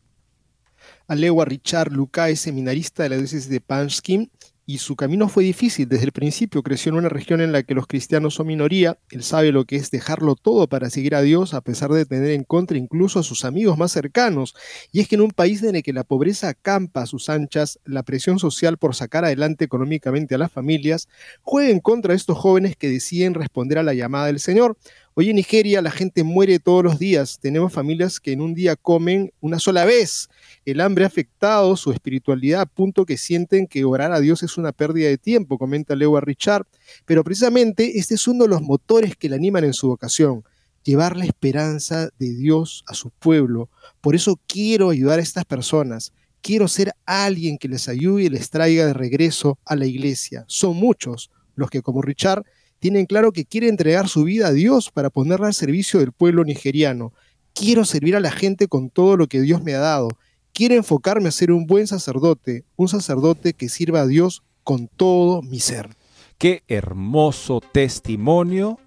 [1.06, 4.30] Alewa Richard Luca es seminarista de la diócesis de Panskim
[4.66, 5.88] y su camino fue difícil.
[5.88, 8.98] Desde el principio creció en una región en la que los cristianos son minoría.
[9.12, 12.32] Él sabe lo que es dejarlo todo para seguir a Dios, a pesar de tener
[12.32, 14.56] en contra incluso a sus amigos más cercanos.
[14.90, 17.78] Y es que en un país en el que la pobreza acampa a sus anchas,
[17.84, 21.08] la presión social por sacar adelante económicamente a las familias,
[21.42, 24.76] juega en contra de estos jóvenes que deciden responder a la llamada del Señor.
[25.20, 27.40] Hoy en Nigeria la gente muere todos los días.
[27.40, 30.28] Tenemos familias que en un día comen una sola vez.
[30.64, 34.56] El hambre ha afectado su espiritualidad a punto que sienten que orar a Dios es
[34.58, 36.68] una pérdida de tiempo, comenta Lewis Richard.
[37.04, 40.44] Pero precisamente este es uno de los motores que le animan en su vocación,
[40.84, 43.70] llevar la esperanza de Dios a su pueblo.
[44.00, 46.12] Por eso quiero ayudar a estas personas.
[46.42, 50.44] Quiero ser alguien que les ayude y les traiga de regreso a la iglesia.
[50.46, 52.44] Son muchos los que, como Richard,
[52.78, 56.44] tienen claro que quiere entregar su vida a Dios para ponerla al servicio del pueblo
[56.44, 57.12] nigeriano.
[57.54, 60.10] Quiero servir a la gente con todo lo que Dios me ha dado.
[60.52, 65.42] Quiero enfocarme a ser un buen sacerdote, un sacerdote que sirva a Dios con todo
[65.42, 65.90] mi ser.
[66.36, 68.78] Qué hermoso testimonio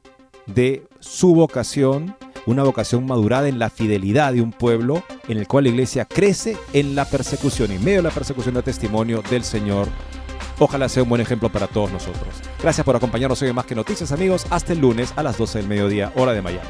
[0.45, 2.15] de su vocación,
[2.45, 6.55] una vocación madurada en la fidelidad de un pueblo en el cual la iglesia crece
[6.73, 9.87] en la persecución, en medio de la persecución de testimonio del Señor
[10.63, 12.35] Ojalá sea un buen ejemplo para todos nosotros.
[12.61, 14.45] Gracias por acompañarnos hoy en Más que Noticias, amigos.
[14.51, 16.69] Hasta el lunes a las 12 del mediodía, hora de Miami.